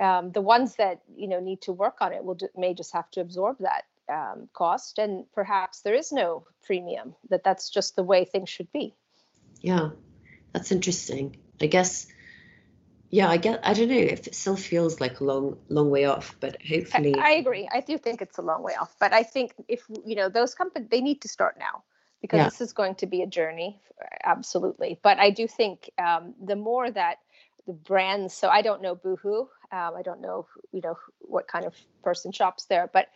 Um, 0.00 0.30
the 0.32 0.40
ones 0.40 0.76
that 0.76 1.00
you 1.16 1.28
know 1.28 1.40
need 1.40 1.62
to 1.62 1.72
work 1.72 1.98
on 2.00 2.12
it 2.12 2.24
will 2.24 2.34
do, 2.34 2.48
may 2.56 2.74
just 2.74 2.92
have 2.92 3.10
to 3.12 3.20
absorb 3.20 3.58
that 3.60 3.84
um, 4.08 4.48
cost, 4.52 4.98
and 4.98 5.24
perhaps 5.32 5.82
there 5.82 5.94
is 5.94 6.12
no 6.12 6.46
premium. 6.64 7.14
That 7.30 7.44
that's 7.44 7.70
just 7.70 7.96
the 7.96 8.02
way 8.02 8.24
things 8.24 8.48
should 8.48 8.72
be. 8.72 8.94
Yeah, 9.60 9.90
that's 10.52 10.72
interesting. 10.72 11.36
I 11.60 11.66
guess. 11.66 12.06
Yeah, 13.10 13.28
I 13.28 13.38
get. 13.38 13.60
I 13.62 13.72
don't 13.72 13.88
know 13.88 13.96
if 13.96 14.26
it 14.26 14.34
still 14.34 14.56
feels 14.56 15.00
like 15.00 15.20
a 15.20 15.24
long, 15.24 15.56
long 15.68 15.90
way 15.90 16.04
off, 16.04 16.36
but 16.40 16.58
hopefully. 16.62 17.14
I, 17.16 17.28
I 17.28 17.30
agree. 17.36 17.68
I 17.72 17.80
do 17.80 17.96
think 17.96 18.20
it's 18.20 18.38
a 18.38 18.42
long 18.42 18.62
way 18.62 18.74
off, 18.74 18.94
but 19.00 19.12
I 19.12 19.22
think 19.22 19.54
if 19.66 19.82
you 20.04 20.14
know 20.14 20.28
those 20.28 20.54
companies, 20.54 20.88
they 20.90 21.00
need 21.00 21.22
to 21.22 21.28
start 21.28 21.56
now 21.58 21.84
because 22.20 22.38
yeah. 22.38 22.44
this 22.44 22.60
is 22.60 22.72
going 22.72 22.94
to 22.96 23.06
be 23.06 23.22
a 23.22 23.26
journey 23.26 23.80
absolutely 24.24 24.98
but 25.02 25.18
i 25.18 25.30
do 25.30 25.46
think 25.46 25.90
um, 25.98 26.34
the 26.42 26.56
more 26.56 26.90
that 26.90 27.18
the 27.66 27.72
brands 27.72 28.34
so 28.34 28.48
i 28.48 28.62
don't 28.62 28.82
know 28.82 28.94
boohoo 28.94 29.40
um, 29.72 29.94
i 29.96 30.02
don't 30.02 30.20
know 30.20 30.46
you 30.72 30.80
know 30.82 30.96
what 31.20 31.48
kind 31.48 31.64
of 31.64 31.74
person 32.02 32.32
shops 32.32 32.64
there 32.66 32.88
but 32.92 33.08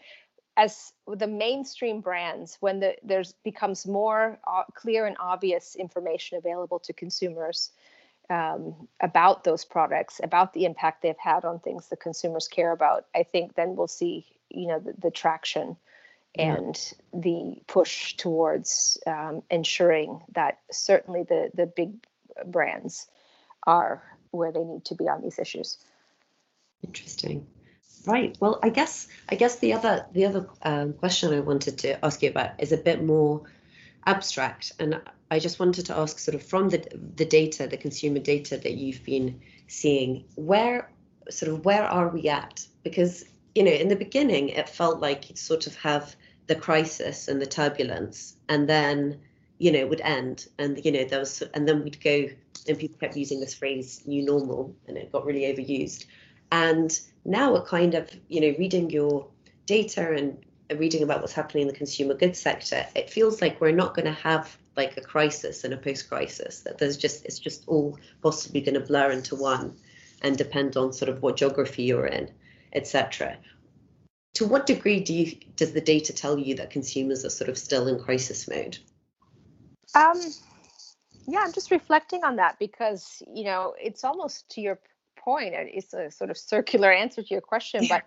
as 0.56 0.92
the 1.16 1.26
mainstream 1.26 2.00
brands 2.00 2.58
when 2.60 2.80
the 2.80 2.94
there's 3.02 3.32
becomes 3.44 3.86
more 3.86 4.38
uh, 4.46 4.64
clear 4.74 5.06
and 5.06 5.16
obvious 5.18 5.76
information 5.76 6.36
available 6.36 6.78
to 6.78 6.92
consumers 6.92 7.70
um, 8.32 8.88
about 9.00 9.44
those 9.44 9.64
products 9.64 10.20
about 10.22 10.52
the 10.54 10.64
impact 10.64 11.02
they've 11.02 11.18
had 11.18 11.44
on 11.44 11.58
things 11.58 11.88
the 11.88 11.96
consumers 11.96 12.48
care 12.48 12.72
about 12.72 13.04
i 13.14 13.22
think 13.22 13.54
then 13.54 13.76
we'll 13.76 13.86
see 13.88 14.26
you 14.48 14.66
know 14.68 14.78
the, 14.78 14.94
the 14.98 15.10
traction 15.10 15.76
and 16.34 16.94
yeah. 17.12 17.20
the 17.20 17.62
push 17.66 18.14
towards 18.16 18.98
um, 19.06 19.42
ensuring 19.50 20.22
that 20.34 20.58
certainly 20.70 21.24
the 21.24 21.50
the 21.54 21.66
big 21.66 21.92
brands 22.46 23.06
are 23.66 24.02
where 24.30 24.52
they 24.52 24.64
need 24.64 24.84
to 24.86 24.94
be 24.94 25.08
on 25.08 25.22
these 25.22 25.38
issues. 25.38 25.78
Interesting. 26.84 27.46
Right. 28.06 28.36
Well, 28.40 28.58
I 28.62 28.70
guess 28.70 29.06
I 29.28 29.36
guess 29.36 29.58
the 29.58 29.74
other 29.74 30.06
the 30.12 30.24
other 30.24 30.48
um, 30.62 30.94
question 30.94 31.32
I 31.32 31.40
wanted 31.40 31.78
to 31.78 32.04
ask 32.04 32.22
you 32.22 32.30
about 32.30 32.60
is 32.60 32.72
a 32.72 32.76
bit 32.76 33.04
more 33.04 33.42
abstract, 34.06 34.72
and 34.78 35.00
I 35.30 35.38
just 35.38 35.58
wanted 35.58 35.86
to 35.86 35.96
ask, 35.96 36.18
sort 36.18 36.34
of 36.34 36.42
from 36.42 36.68
the 36.68 36.84
the 37.16 37.24
data, 37.24 37.66
the 37.66 37.76
consumer 37.76 38.18
data 38.18 38.56
that 38.56 38.74
you've 38.74 39.04
been 39.04 39.40
seeing, 39.68 40.24
where 40.34 40.90
sort 41.30 41.52
of 41.52 41.64
where 41.64 41.84
are 41.84 42.08
we 42.08 42.28
at? 42.28 42.66
Because 42.82 43.24
you 43.54 43.62
know, 43.62 43.72
in 43.72 43.88
the 43.88 43.96
beginning, 43.96 44.48
it 44.48 44.68
felt 44.68 45.00
like 45.00 45.28
you'd 45.28 45.38
sort 45.38 45.66
of 45.66 45.76
have 45.76 46.16
the 46.46 46.54
crisis 46.54 47.28
and 47.28 47.40
the 47.40 47.46
turbulence, 47.46 48.36
and 48.48 48.68
then 48.68 49.20
you 49.58 49.70
know 49.70 49.86
would 49.86 50.00
end, 50.00 50.46
and 50.58 50.84
you 50.84 50.92
know 50.92 51.04
there 51.04 51.20
was, 51.20 51.42
and 51.54 51.68
then 51.68 51.84
we'd 51.84 52.02
go, 52.02 52.28
and 52.68 52.78
people 52.78 52.98
kept 52.98 53.16
using 53.16 53.40
this 53.40 53.54
phrase 53.54 54.02
"new 54.06 54.24
normal," 54.24 54.74
and 54.88 54.96
it 54.96 55.12
got 55.12 55.24
really 55.24 55.42
overused. 55.42 56.06
And 56.50 56.98
now 57.24 57.52
we're 57.52 57.64
kind 57.64 57.94
of, 57.94 58.10
you 58.28 58.40
know, 58.42 58.54
reading 58.58 58.90
your 58.90 59.26
data 59.64 60.12
and 60.12 60.36
reading 60.76 61.02
about 61.02 61.20
what's 61.20 61.32
happening 61.32 61.62
in 61.62 61.68
the 61.68 61.74
consumer 61.74 62.14
goods 62.14 62.38
sector, 62.38 62.86
it 62.94 63.10
feels 63.10 63.40
like 63.40 63.60
we're 63.60 63.72
not 63.72 63.94
going 63.94 64.06
to 64.06 64.12
have 64.12 64.56
like 64.76 64.96
a 64.96 65.00
crisis 65.00 65.64
and 65.64 65.74
a 65.74 65.76
post-crisis. 65.76 66.60
That 66.60 66.78
there's 66.78 66.96
just 66.96 67.24
it's 67.24 67.38
just 67.38 67.64
all 67.66 67.98
possibly 68.22 68.60
going 68.60 68.74
to 68.74 68.80
blur 68.80 69.10
into 69.10 69.36
one, 69.36 69.76
and 70.22 70.36
depend 70.36 70.76
on 70.76 70.92
sort 70.92 71.08
of 71.08 71.22
what 71.22 71.36
geography 71.36 71.84
you're 71.84 72.06
in, 72.06 72.30
etc 72.72 73.36
to 74.34 74.46
what 74.46 74.66
degree 74.66 75.00
do 75.00 75.12
you 75.12 75.36
does 75.56 75.72
the 75.72 75.80
data 75.80 76.12
tell 76.12 76.38
you 76.38 76.54
that 76.56 76.70
consumers 76.70 77.24
are 77.24 77.30
sort 77.30 77.50
of 77.50 77.58
still 77.58 77.88
in 77.88 77.98
crisis 78.02 78.48
mode? 78.48 78.78
Um, 79.94 80.20
yeah, 81.26 81.40
I'm 81.40 81.52
just 81.52 81.70
reflecting 81.70 82.24
on 82.24 82.36
that 82.36 82.58
because 82.58 83.22
you 83.32 83.44
know 83.44 83.74
it's 83.80 84.04
almost 84.04 84.48
to 84.50 84.60
your 84.60 84.78
point. 85.18 85.54
It's 85.54 85.92
a 85.92 86.10
sort 86.10 86.30
of 86.30 86.38
circular 86.38 86.90
answer 86.90 87.22
to 87.22 87.28
your 87.28 87.40
question, 87.40 87.86
but 87.88 88.02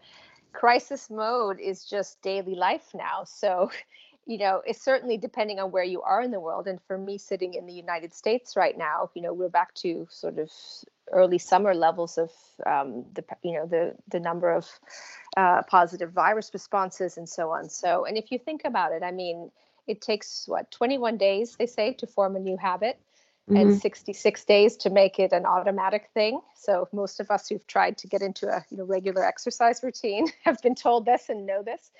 crisis 0.56 1.10
mode 1.10 1.60
is 1.60 1.86
just 1.86 2.22
daily 2.22 2.56
life 2.56 2.92
now. 2.94 3.24
So, 3.26 3.72
you 4.26 4.38
know, 4.38 4.62
it's 4.66 4.82
certainly 4.82 5.18
depending 5.18 5.60
on 5.60 5.72
where 5.72 5.84
you 5.84 6.02
are 6.02 6.22
in 6.22 6.32
the 6.32 6.40
world. 6.40 6.68
And 6.68 6.80
for 6.88 6.98
me, 6.98 7.18
sitting 7.18 7.54
in 7.54 7.66
the 7.66 7.74
United 7.74 8.14
States 8.14 8.56
right 8.56 8.78
now, 8.78 9.12
you 9.14 9.22
know, 9.22 9.34
we're 9.34 9.50
back 9.50 9.74
to 9.76 10.08
sort 10.10 10.40
of 10.40 10.50
early 11.12 11.38
summer 11.38 11.76
levels 11.76 12.18
of 12.18 12.32
um, 12.66 13.06
the 13.14 13.24
you 13.44 13.54
know 13.54 13.68
the 13.68 13.94
the 14.10 14.20
number 14.20 14.50
of 14.52 14.68
uh, 15.38 15.62
positive 15.64 16.12
virus 16.12 16.50
responses 16.54 17.18
and 17.18 17.30
so 17.30 17.52
on. 17.52 17.70
So, 17.70 18.06
and 18.06 18.18
if 18.18 18.32
you 18.32 18.40
think 18.40 18.62
about 18.66 18.92
it, 18.92 19.04
I 19.04 19.12
mean, 19.12 19.52
it 19.88 20.02
takes 20.02 20.46
what 20.48 20.72
21 20.72 21.18
days 21.18 21.56
they 21.58 21.68
say 21.68 21.94
to 21.94 22.08
form 22.08 22.36
a 22.36 22.40
new 22.40 22.58
habit. 22.58 23.00
Mm-hmm. 23.50 23.58
And 23.58 23.80
66 23.80 24.44
days 24.46 24.76
to 24.78 24.90
make 24.90 25.20
it 25.20 25.32
an 25.32 25.46
automatic 25.46 26.10
thing. 26.16 26.42
So 26.56 26.90
most 26.92 27.20
of 27.20 27.30
us 27.30 27.48
who've 27.48 27.66
tried 27.68 27.96
to 28.00 28.08
get 28.08 28.24
into 28.24 28.48
a 28.48 28.66
you 28.72 28.78
know 28.78 28.86
regular 28.86 29.24
exercise 29.24 29.84
routine 29.84 30.28
have 30.44 30.60
been 30.64 30.74
told 30.74 31.06
this 31.06 31.30
and 31.30 31.46
know 31.46 31.62
this. 31.62 31.92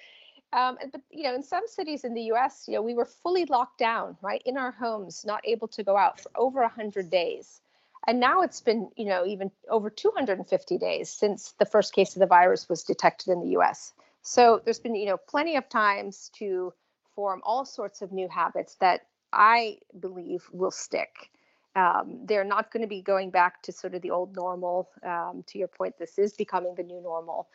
Um, 0.54 0.78
but 0.92 1.02
you 1.12 1.24
know, 1.24 1.36
in 1.36 1.44
some 1.44 1.68
cities 1.68 2.04
in 2.04 2.16
the 2.16 2.24
U.S., 2.24 2.66
you 2.68 2.76
know, 2.76 2.82
we 2.82 2.96
were 2.96 3.06
fully 3.06 3.46
locked 3.46 3.78
down, 3.78 4.18
right, 4.22 4.42
in 4.46 4.58
our 4.58 4.72
homes, 4.72 5.24
not 5.26 5.42
able 5.46 5.68
to 5.70 5.84
go 5.84 5.98
out 5.98 6.20
for 6.20 6.32
over 6.36 6.62
100 6.62 7.10
days. 7.10 7.62
And 8.08 8.20
now 8.20 8.42
it's 8.42 8.62
been, 8.62 8.90
you 8.96 9.06
know, 9.06 9.26
even 9.26 9.52
over 9.70 9.90
250 9.90 10.78
days 10.78 11.10
since 11.10 11.54
the 11.60 11.66
first 11.66 11.94
case 11.94 12.16
of 12.16 12.20
the 12.20 12.28
virus 12.28 12.70
was 12.70 12.84
detected 12.84 13.32
in 13.32 13.42
the 13.42 13.58
US. 13.58 13.94
So 14.22 14.62
there's 14.64 14.80
been, 14.80 14.96
you 14.96 15.08
know, 15.08 15.18
plenty 15.18 15.56
of 15.56 15.68
times 15.70 16.32
to 16.38 16.74
form 17.16 17.42
all 17.44 17.66
sorts 17.66 18.02
of 18.02 18.12
new 18.12 18.28
habits 18.28 18.76
that 18.76 19.06
I 19.34 19.80
believe 20.00 20.48
will 20.52 20.72
stick. 20.72 21.30
Um, 21.76 22.20
they're 22.26 22.46
not 22.46 22.72
going 22.72 22.82
to 22.82 22.88
be 22.88 23.02
going 23.02 23.32
back 23.32 23.62
to 23.64 23.72
sort 23.72 23.96
of 23.96 24.02
the 24.02 24.12
old 24.12 24.36
normal. 24.36 24.90
Um, 25.04 25.44
to 25.48 25.58
your 25.58 25.68
point, 25.68 25.98
this 25.98 26.18
is 26.18 26.34
becoming 26.34 26.76
the 26.76 26.84
new 26.84 27.02
normal. 27.02 27.48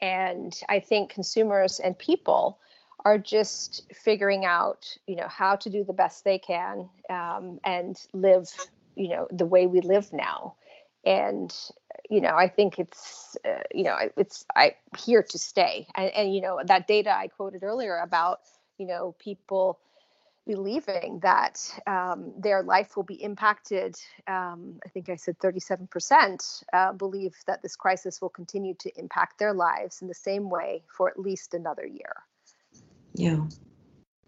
And 0.00 0.58
I 0.68 0.80
think 0.80 1.10
consumers 1.10 1.80
and 1.80 1.98
people 1.98 2.58
are 3.04 3.18
just 3.18 3.90
figuring 3.94 4.44
out, 4.44 4.96
you 5.06 5.16
know, 5.16 5.28
how 5.28 5.56
to 5.56 5.70
do 5.70 5.84
the 5.84 5.92
best 5.92 6.24
they 6.24 6.38
can 6.38 6.88
um, 7.08 7.60
and 7.64 7.96
live 8.12 8.50
you 8.98 9.08
know 9.08 9.28
the 9.30 9.46
way 9.46 9.66
we 9.66 9.80
live 9.80 10.12
now 10.12 10.54
and 11.06 11.54
you 12.10 12.20
know 12.20 12.34
i 12.36 12.48
think 12.48 12.78
it's 12.78 13.36
uh, 13.46 13.62
you 13.72 13.84
know 13.84 13.96
it's 14.16 14.44
i 14.56 14.74
here 14.98 15.22
to 15.22 15.38
stay 15.38 15.86
and, 15.94 16.10
and 16.10 16.34
you 16.34 16.40
know 16.40 16.60
that 16.64 16.86
data 16.86 17.10
i 17.10 17.28
quoted 17.28 17.62
earlier 17.62 17.96
about 17.98 18.40
you 18.76 18.86
know 18.86 19.14
people 19.18 19.78
believing 20.48 21.20
that 21.22 21.60
um, 21.86 22.32
their 22.38 22.62
life 22.62 22.96
will 22.96 23.04
be 23.04 23.22
impacted. 23.22 23.94
Um, 24.26 24.80
I 24.84 24.88
think 24.88 25.10
I 25.10 25.16
said 25.16 25.38
37% 25.40 26.64
uh, 26.72 26.92
believe 26.94 27.36
that 27.46 27.60
this 27.60 27.76
crisis 27.76 28.22
will 28.22 28.30
continue 28.30 28.72
to 28.76 28.90
impact 28.98 29.38
their 29.38 29.52
lives 29.52 30.00
in 30.00 30.08
the 30.08 30.14
same 30.14 30.48
way 30.48 30.82
for 30.96 31.10
at 31.10 31.20
least 31.20 31.52
another 31.52 31.86
year. 31.86 32.14
Yeah. 33.12 33.44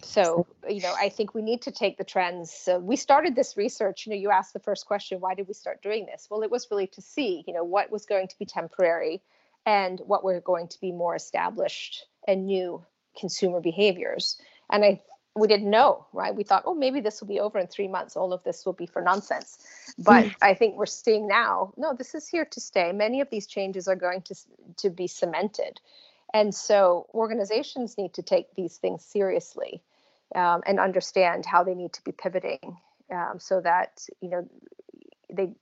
So, 0.02 0.46
you 0.68 0.83
know, 0.83 0.94
I 0.98 1.09
think 1.09 1.35
we 1.35 1.40
need 1.40 1.62
to 1.62 1.70
take 1.70 1.96
the 1.96 2.04
trends. 2.04 2.52
So 2.52 2.78
we 2.78 2.96
started 2.96 3.35
this 3.35 3.56
research. 3.56 4.04
You 4.04 4.11
know, 4.11 4.18
you 4.18 4.30
asked 4.30 4.52
the 4.52 4.61
first 4.61 4.85
question, 4.85 5.20
why 5.20 5.35
did 5.35 5.48
we 5.48 5.54
start 5.54 5.83
doing 5.83 6.04
this? 6.04 6.28
Well, 6.30 6.42
it 6.42 6.50
was 6.50 6.68
really 6.70 6.87
to 6.88 7.00
see, 7.00 7.44
you 7.46 7.54
know, 7.54 7.64
what 7.64 7.90
was 7.90 8.04
going 8.04 8.28
to 8.28 8.38
be 8.38 8.44
temporary 8.44 9.22
and 9.64 9.98
what 10.00 10.22
were 10.22 10.40
going 10.40 10.68
to 10.68 10.80
be 10.80 10.92
more 10.92 11.16
established 11.16 12.04
and 12.28 12.44
new 12.44 12.85
consumer 13.18 13.61
behaviors. 13.61 14.37
And 14.70 14.85
I 14.85 15.00
we 15.36 15.46
didn't 15.46 15.70
know, 15.70 16.06
right? 16.12 16.34
We 16.34 16.42
thought, 16.42 16.64
oh, 16.66 16.74
maybe 16.74 17.00
this 17.00 17.20
will 17.20 17.28
be 17.28 17.38
over 17.38 17.58
in 17.58 17.68
three 17.68 17.86
months. 17.86 18.16
All 18.16 18.32
of 18.32 18.42
this 18.42 18.66
will 18.66 18.72
be 18.72 18.86
for 18.86 19.00
nonsense. 19.00 19.58
But 19.98 20.24
mm. 20.24 20.34
I 20.42 20.54
think 20.54 20.76
we're 20.76 20.86
seeing 20.86 21.28
now, 21.28 21.72
no, 21.76 21.94
this 21.94 22.14
is 22.14 22.26
here 22.26 22.44
to 22.44 22.60
stay. 22.60 22.92
Many 22.92 23.20
of 23.20 23.30
these 23.30 23.46
changes 23.46 23.86
are 23.86 23.96
going 23.96 24.22
to 24.22 24.34
to 24.78 24.90
be 24.90 25.06
cemented, 25.06 25.80
and 26.34 26.54
so 26.54 27.06
organizations 27.14 27.96
need 27.96 28.14
to 28.14 28.22
take 28.22 28.54
these 28.54 28.76
things 28.76 29.04
seriously 29.04 29.82
um, 30.34 30.62
and 30.66 30.80
understand 30.80 31.44
how 31.46 31.64
they 31.64 31.74
need 31.74 31.92
to 31.92 32.02
be 32.02 32.12
pivoting, 32.12 32.78
um, 33.10 33.38
so 33.38 33.60
that 33.60 34.06
you 34.20 34.30
know 34.30 34.48
they 35.32 35.52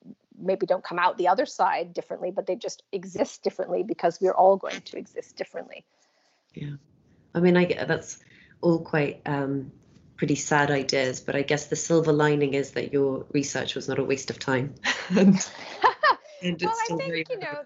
maybe 0.41 0.67
don't 0.67 0.85
come 0.85 0.99
out 0.99 1.19
the 1.19 1.29
other 1.29 1.47
side 1.47 1.93
differently, 1.93 2.31
but 2.31 2.47
they 2.47 2.55
just 2.55 2.85
exist 2.93 3.43
differently 3.43 3.83
because 3.83 4.21
we're 4.21 4.35
all 4.35 4.57
going 4.57 4.81
to 4.81 4.97
exist 4.97 5.37
differently. 5.37 5.85
Yeah, 6.55 6.77
I 7.35 7.41
mean, 7.41 7.57
I 7.57 7.65
get 7.65 7.89
that's 7.89 8.19
all 8.61 8.81
quite 8.81 9.23
um, 9.27 9.73
pretty 10.17 10.35
sad 10.35 10.71
ideas, 10.71 11.21
but 11.21 11.37
I 11.37 11.43
guess 11.43 11.67
the 11.67 11.77
silver 11.77 12.13
lining 12.13 12.55
is 12.55 12.73
that 12.73 12.93
your 12.93 13.25
research 13.33 13.75
was 13.75 13.89
not 13.89 13.99
a 13.99 14.05
waste 14.05 14.31
of 14.31 14.39
time. 14.39 14.75
and, 15.11 15.51
and 16.43 16.61
well, 16.63 16.75
I 16.91 16.97
think, 16.97 17.29
you 17.31 17.39
know, 17.39 17.63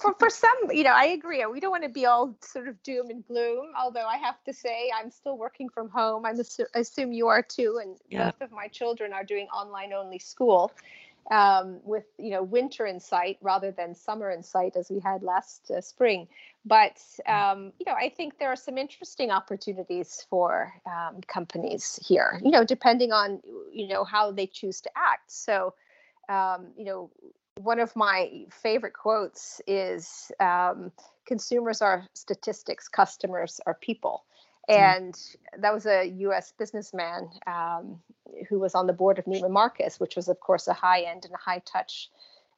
for, 0.00 0.14
for 0.18 0.30
some, 0.30 0.70
you 0.70 0.82
know, 0.82 0.92
I 0.94 1.06
agree. 1.06 1.44
We 1.46 1.60
don't 1.60 1.70
want 1.70 1.84
to 1.84 1.88
be 1.88 2.06
all 2.06 2.34
sort 2.40 2.68
of 2.68 2.82
doom 2.82 3.10
and 3.10 3.24
gloom, 3.26 3.72
although 3.78 4.06
I 4.06 4.16
have 4.16 4.42
to 4.44 4.52
say 4.52 4.90
I'm 4.98 5.10
still 5.10 5.38
working 5.38 5.68
from 5.68 5.88
home. 5.88 6.24
I 6.26 6.34
assume 6.74 7.12
you 7.12 7.28
are 7.28 7.42
too. 7.42 7.78
And 7.82 7.96
yeah. 8.08 8.30
both 8.30 8.40
of 8.40 8.52
my 8.52 8.68
children 8.68 9.12
are 9.12 9.24
doing 9.24 9.46
online 9.48 9.92
only 9.92 10.18
school 10.18 10.72
um, 11.30 11.80
with 11.84 12.04
you 12.18 12.30
know 12.30 12.42
winter 12.42 12.86
in 12.86 13.00
sight 13.00 13.38
rather 13.40 13.70
than 13.70 13.94
summer 13.94 14.30
in 14.30 14.42
sight 14.42 14.76
as 14.76 14.90
we 14.90 15.00
had 15.00 15.22
last 15.22 15.70
uh, 15.70 15.80
spring. 15.80 16.28
But 16.64 17.00
um, 17.26 17.72
you 17.78 17.86
know, 17.86 17.94
I 17.94 18.08
think 18.08 18.38
there 18.38 18.48
are 18.48 18.56
some 18.56 18.78
interesting 18.78 19.30
opportunities 19.30 20.26
for 20.28 20.72
um, 20.86 21.20
companies 21.26 21.98
here. 22.06 22.40
You 22.44 22.50
know, 22.50 22.64
depending 22.64 23.12
on 23.12 23.40
you 23.72 23.88
know 23.88 24.04
how 24.04 24.32
they 24.32 24.46
choose 24.46 24.80
to 24.82 24.90
act. 24.96 25.30
So, 25.30 25.74
um, 26.28 26.68
you 26.76 26.84
know, 26.84 27.10
one 27.58 27.78
of 27.78 27.94
my 27.94 28.44
favorite 28.50 28.94
quotes 28.94 29.60
is 29.66 30.32
um, 30.40 30.92
consumers 31.26 31.82
are 31.82 32.06
statistics 32.14 32.88
customers 32.88 33.60
are 33.66 33.74
people. 33.74 34.24
And 34.68 35.18
that 35.58 35.74
was 35.74 35.86
a 35.86 36.06
US 36.06 36.52
businessman 36.52 37.30
um, 37.46 38.00
who 38.48 38.58
was 38.58 38.74
on 38.74 38.86
the 38.86 38.92
board 38.92 39.18
of 39.18 39.24
Neiman 39.24 39.50
Marcus, 39.50 39.98
which 39.98 40.16
was, 40.16 40.28
of 40.28 40.40
course, 40.40 40.68
a 40.68 40.72
high 40.72 41.02
end 41.02 41.24
and 41.24 41.34
a 41.34 41.38
high 41.38 41.62
touch 41.64 42.10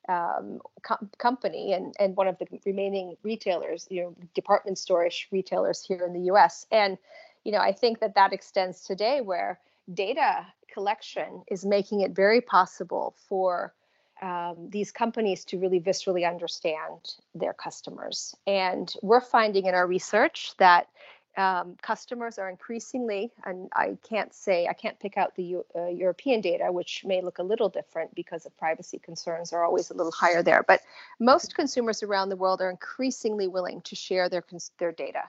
um, 0.08 0.60
com- 0.82 1.10
company 1.18 1.72
and, 1.72 1.94
and 1.98 2.16
one 2.16 2.28
of 2.28 2.38
the 2.38 2.46
remaining 2.66 3.16
retailers, 3.22 3.86
you 3.90 4.02
know, 4.02 4.16
department 4.34 4.78
store-ish 4.78 5.28
retailers 5.30 5.84
here 5.84 6.04
in 6.04 6.12
the 6.12 6.32
US. 6.32 6.66
And, 6.70 6.98
you 7.44 7.52
know, 7.52 7.58
I 7.58 7.72
think 7.72 8.00
that 8.00 8.14
that 8.14 8.32
extends 8.32 8.82
today 8.82 9.20
where 9.20 9.58
data 9.92 10.46
collection 10.72 11.42
is 11.48 11.64
making 11.64 12.00
it 12.00 12.12
very 12.12 12.40
possible 12.40 13.14
for 13.28 13.72
um, 14.22 14.68
these 14.70 14.90
companies 14.90 15.44
to 15.46 15.58
really 15.58 15.80
viscerally 15.80 16.28
understand 16.28 17.14
their 17.34 17.52
customers. 17.52 18.34
And 18.46 18.92
we're 19.02 19.20
finding 19.20 19.66
in 19.66 19.74
our 19.74 19.86
research 19.86 20.54
that 20.58 20.88
um, 21.36 21.76
customers 21.82 22.38
are 22.38 22.48
increasingly, 22.48 23.32
and 23.44 23.68
I 23.74 23.96
can't 24.08 24.32
say, 24.32 24.66
I 24.66 24.72
can't 24.72 24.98
pick 25.00 25.16
out 25.16 25.34
the 25.34 25.58
uh, 25.74 25.86
European 25.86 26.40
data, 26.40 26.70
which 26.70 27.04
may 27.04 27.22
look 27.22 27.38
a 27.38 27.42
little 27.42 27.68
different 27.68 28.14
because 28.14 28.46
of 28.46 28.56
privacy 28.56 28.98
concerns 28.98 29.52
are 29.52 29.64
always 29.64 29.90
a 29.90 29.94
little 29.94 30.12
higher 30.12 30.42
there. 30.42 30.64
But 30.66 30.82
most 31.18 31.54
consumers 31.54 32.02
around 32.02 32.28
the 32.28 32.36
world 32.36 32.60
are 32.60 32.70
increasingly 32.70 33.48
willing 33.48 33.80
to 33.82 33.96
share 33.96 34.28
their, 34.28 34.44
their 34.78 34.92
data. 34.92 35.22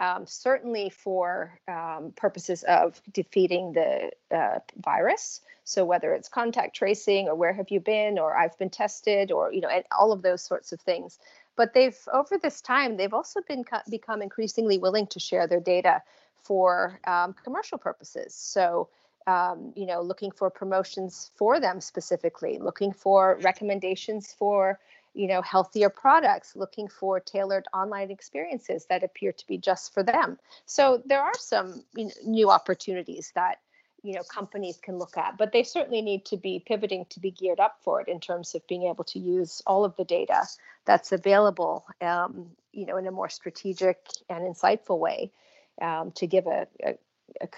Um, 0.00 0.26
certainly 0.26 0.90
for 0.90 1.56
um, 1.68 2.12
purposes 2.16 2.64
of 2.64 3.00
defeating 3.12 3.74
the 3.74 4.10
uh, 4.36 4.58
virus. 4.82 5.40
So 5.62 5.84
whether 5.84 6.12
it's 6.12 6.28
contact 6.28 6.74
tracing 6.74 7.28
or 7.28 7.36
where 7.36 7.52
have 7.52 7.70
you 7.70 7.78
been 7.78 8.18
or 8.18 8.36
I've 8.36 8.58
been 8.58 8.70
tested 8.70 9.30
or 9.30 9.52
you 9.52 9.60
know 9.60 9.68
and 9.68 9.84
all 9.96 10.10
of 10.10 10.20
those 10.20 10.42
sorts 10.42 10.72
of 10.72 10.80
things 10.80 11.20
but 11.56 11.74
they've 11.74 11.98
over 12.12 12.38
this 12.38 12.60
time 12.60 12.96
they've 12.96 13.14
also 13.14 13.40
been 13.48 13.64
become 13.90 14.22
increasingly 14.22 14.78
willing 14.78 15.06
to 15.06 15.20
share 15.20 15.46
their 15.46 15.60
data 15.60 16.02
for 16.36 17.00
um, 17.06 17.34
commercial 17.42 17.78
purposes. 17.78 18.34
So 18.34 18.88
um, 19.26 19.72
you 19.74 19.86
know 19.86 20.02
looking 20.02 20.30
for 20.30 20.50
promotions 20.50 21.30
for 21.36 21.58
them 21.58 21.80
specifically 21.80 22.58
looking 22.58 22.92
for 22.92 23.38
recommendations 23.42 24.32
for 24.32 24.78
you 25.14 25.26
know 25.28 25.40
healthier 25.42 25.88
products 25.88 26.54
looking 26.56 26.88
for 26.88 27.20
tailored 27.20 27.66
online 27.72 28.10
experiences 28.10 28.86
that 28.86 29.02
appear 29.02 29.32
to 29.32 29.46
be 29.46 29.56
just 29.56 29.94
for 29.94 30.02
them. 30.02 30.38
So 30.66 31.02
there 31.06 31.22
are 31.22 31.38
some 31.38 31.84
you 31.96 32.06
know, 32.06 32.10
new 32.26 32.50
opportunities 32.50 33.32
that 33.34 33.58
you 34.04 34.12
know 34.12 34.22
companies 34.22 34.78
can 34.80 34.98
look 34.98 35.16
at 35.16 35.36
but 35.38 35.50
they 35.50 35.62
certainly 35.64 36.02
need 36.02 36.24
to 36.24 36.36
be 36.36 36.62
pivoting 36.64 37.06
to 37.08 37.18
be 37.18 37.30
geared 37.30 37.58
up 37.58 37.78
for 37.82 38.00
it 38.00 38.08
in 38.08 38.20
terms 38.20 38.54
of 38.54 38.66
being 38.68 38.84
able 38.84 39.04
to 39.04 39.18
use 39.18 39.62
all 39.66 39.84
of 39.84 39.96
the 39.96 40.04
data 40.04 40.42
that's 40.84 41.10
available 41.10 41.84
um, 42.00 42.50
you 42.72 42.86
know 42.86 42.96
in 42.96 43.06
a 43.06 43.10
more 43.10 43.28
strategic 43.28 43.98
and 44.28 44.44
insightful 44.44 44.98
way 44.98 45.32
um, 45.80 46.12
to 46.12 46.26
give 46.26 46.46
a, 46.46 46.66
a, 46.84 46.94
a, 47.40 47.48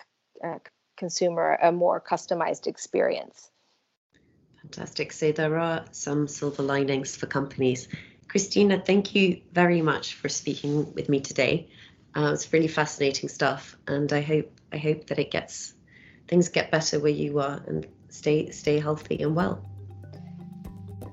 a 0.49 0.61
consumer 0.97 1.59
a 1.63 1.71
more 1.71 2.01
customized 2.01 2.67
experience. 2.67 3.51
Fantastic. 4.63 5.13
So 5.13 5.33
there 5.33 5.59
are 5.59 5.85
some 5.93 6.27
silver 6.27 6.63
linings 6.63 7.15
for 7.15 7.27
companies. 7.27 7.89
Kristina 8.29 8.85
thank 8.85 9.15
you 9.15 9.43
very 9.53 9.83
much 9.83 10.15
for 10.15 10.29
speaking 10.29 10.93
with 10.95 11.09
me 11.09 11.21
today. 11.21 11.69
Uh, 12.15 12.33
it's 12.33 12.53
really 12.53 12.69
fascinating 12.69 13.29
stuff 13.29 13.77
and 13.87 14.11
i 14.11 14.23
hope 14.23 14.51
i 14.73 14.79
hope 14.79 15.07
that 15.09 15.19
it 15.19 15.31
gets 15.31 15.75
things 16.29 16.49
get 16.49 16.71
better 16.71 16.99
where 17.01 17.13
you 17.13 17.39
are 17.39 17.63
and 17.67 17.87
stay 18.09 18.51
stay 18.51 18.79
healthy 18.81 19.23
and 19.23 19.35
well. 19.35 19.65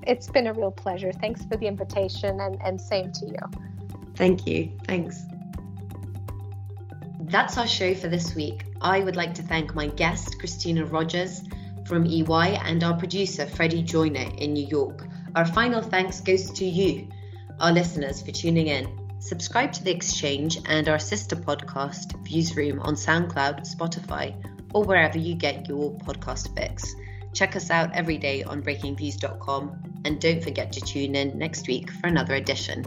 It's 0.06 0.28
been 0.28 0.46
a 0.46 0.52
real 0.52 0.70
pleasure. 0.70 1.12
Thanks 1.12 1.44
for 1.44 1.56
the 1.56 1.66
invitation 1.66 2.40
and, 2.40 2.60
and 2.62 2.80
same 2.80 3.10
to 3.12 3.26
you. 3.26 3.38
Thank 4.16 4.46
you. 4.46 4.70
Thanks. 4.86 5.22
That's 7.20 7.56
our 7.56 7.66
show 7.66 7.94
for 7.94 8.08
this 8.08 8.34
week. 8.34 8.64
I 8.80 9.00
would 9.00 9.16
like 9.16 9.34
to 9.34 9.42
thank 9.42 9.74
my 9.74 9.86
guest, 9.86 10.36
Kristina 10.38 10.90
Rogers 10.90 11.42
from 11.86 12.06
EY, 12.06 12.58
and 12.64 12.82
our 12.84 12.96
producer, 12.96 13.46
Freddie 13.46 13.82
Joyner 13.82 14.30
in 14.38 14.52
New 14.52 14.66
York. 14.66 15.06
Our 15.34 15.44
final 15.44 15.82
thanks 15.82 16.20
goes 16.20 16.50
to 16.52 16.64
you, 16.64 17.08
our 17.60 17.72
listeners, 17.72 18.22
for 18.22 18.30
tuning 18.30 18.68
in. 18.68 18.88
Subscribe 19.18 19.72
to 19.72 19.84
The 19.84 19.90
Exchange 19.90 20.58
and 20.66 20.88
our 20.88 20.98
sister 20.98 21.34
podcast, 21.34 22.14
Viewsroom, 22.24 22.80
on 22.80 22.94
SoundCloud, 22.94 23.66
Spotify, 23.74 24.34
or 24.74 24.84
wherever 24.84 25.18
you 25.18 25.34
get 25.34 25.68
your 25.68 25.92
podcast 25.92 26.54
fix. 26.56 26.94
Check 27.32 27.56
us 27.56 27.70
out 27.70 27.94
every 27.94 28.18
day 28.18 28.42
on 28.42 28.62
breakingviews.com 28.62 30.00
and 30.04 30.20
don't 30.20 30.42
forget 30.42 30.72
to 30.72 30.80
tune 30.80 31.14
in 31.14 31.36
next 31.38 31.66
week 31.66 31.90
for 31.90 32.06
another 32.06 32.34
edition. 32.34 32.84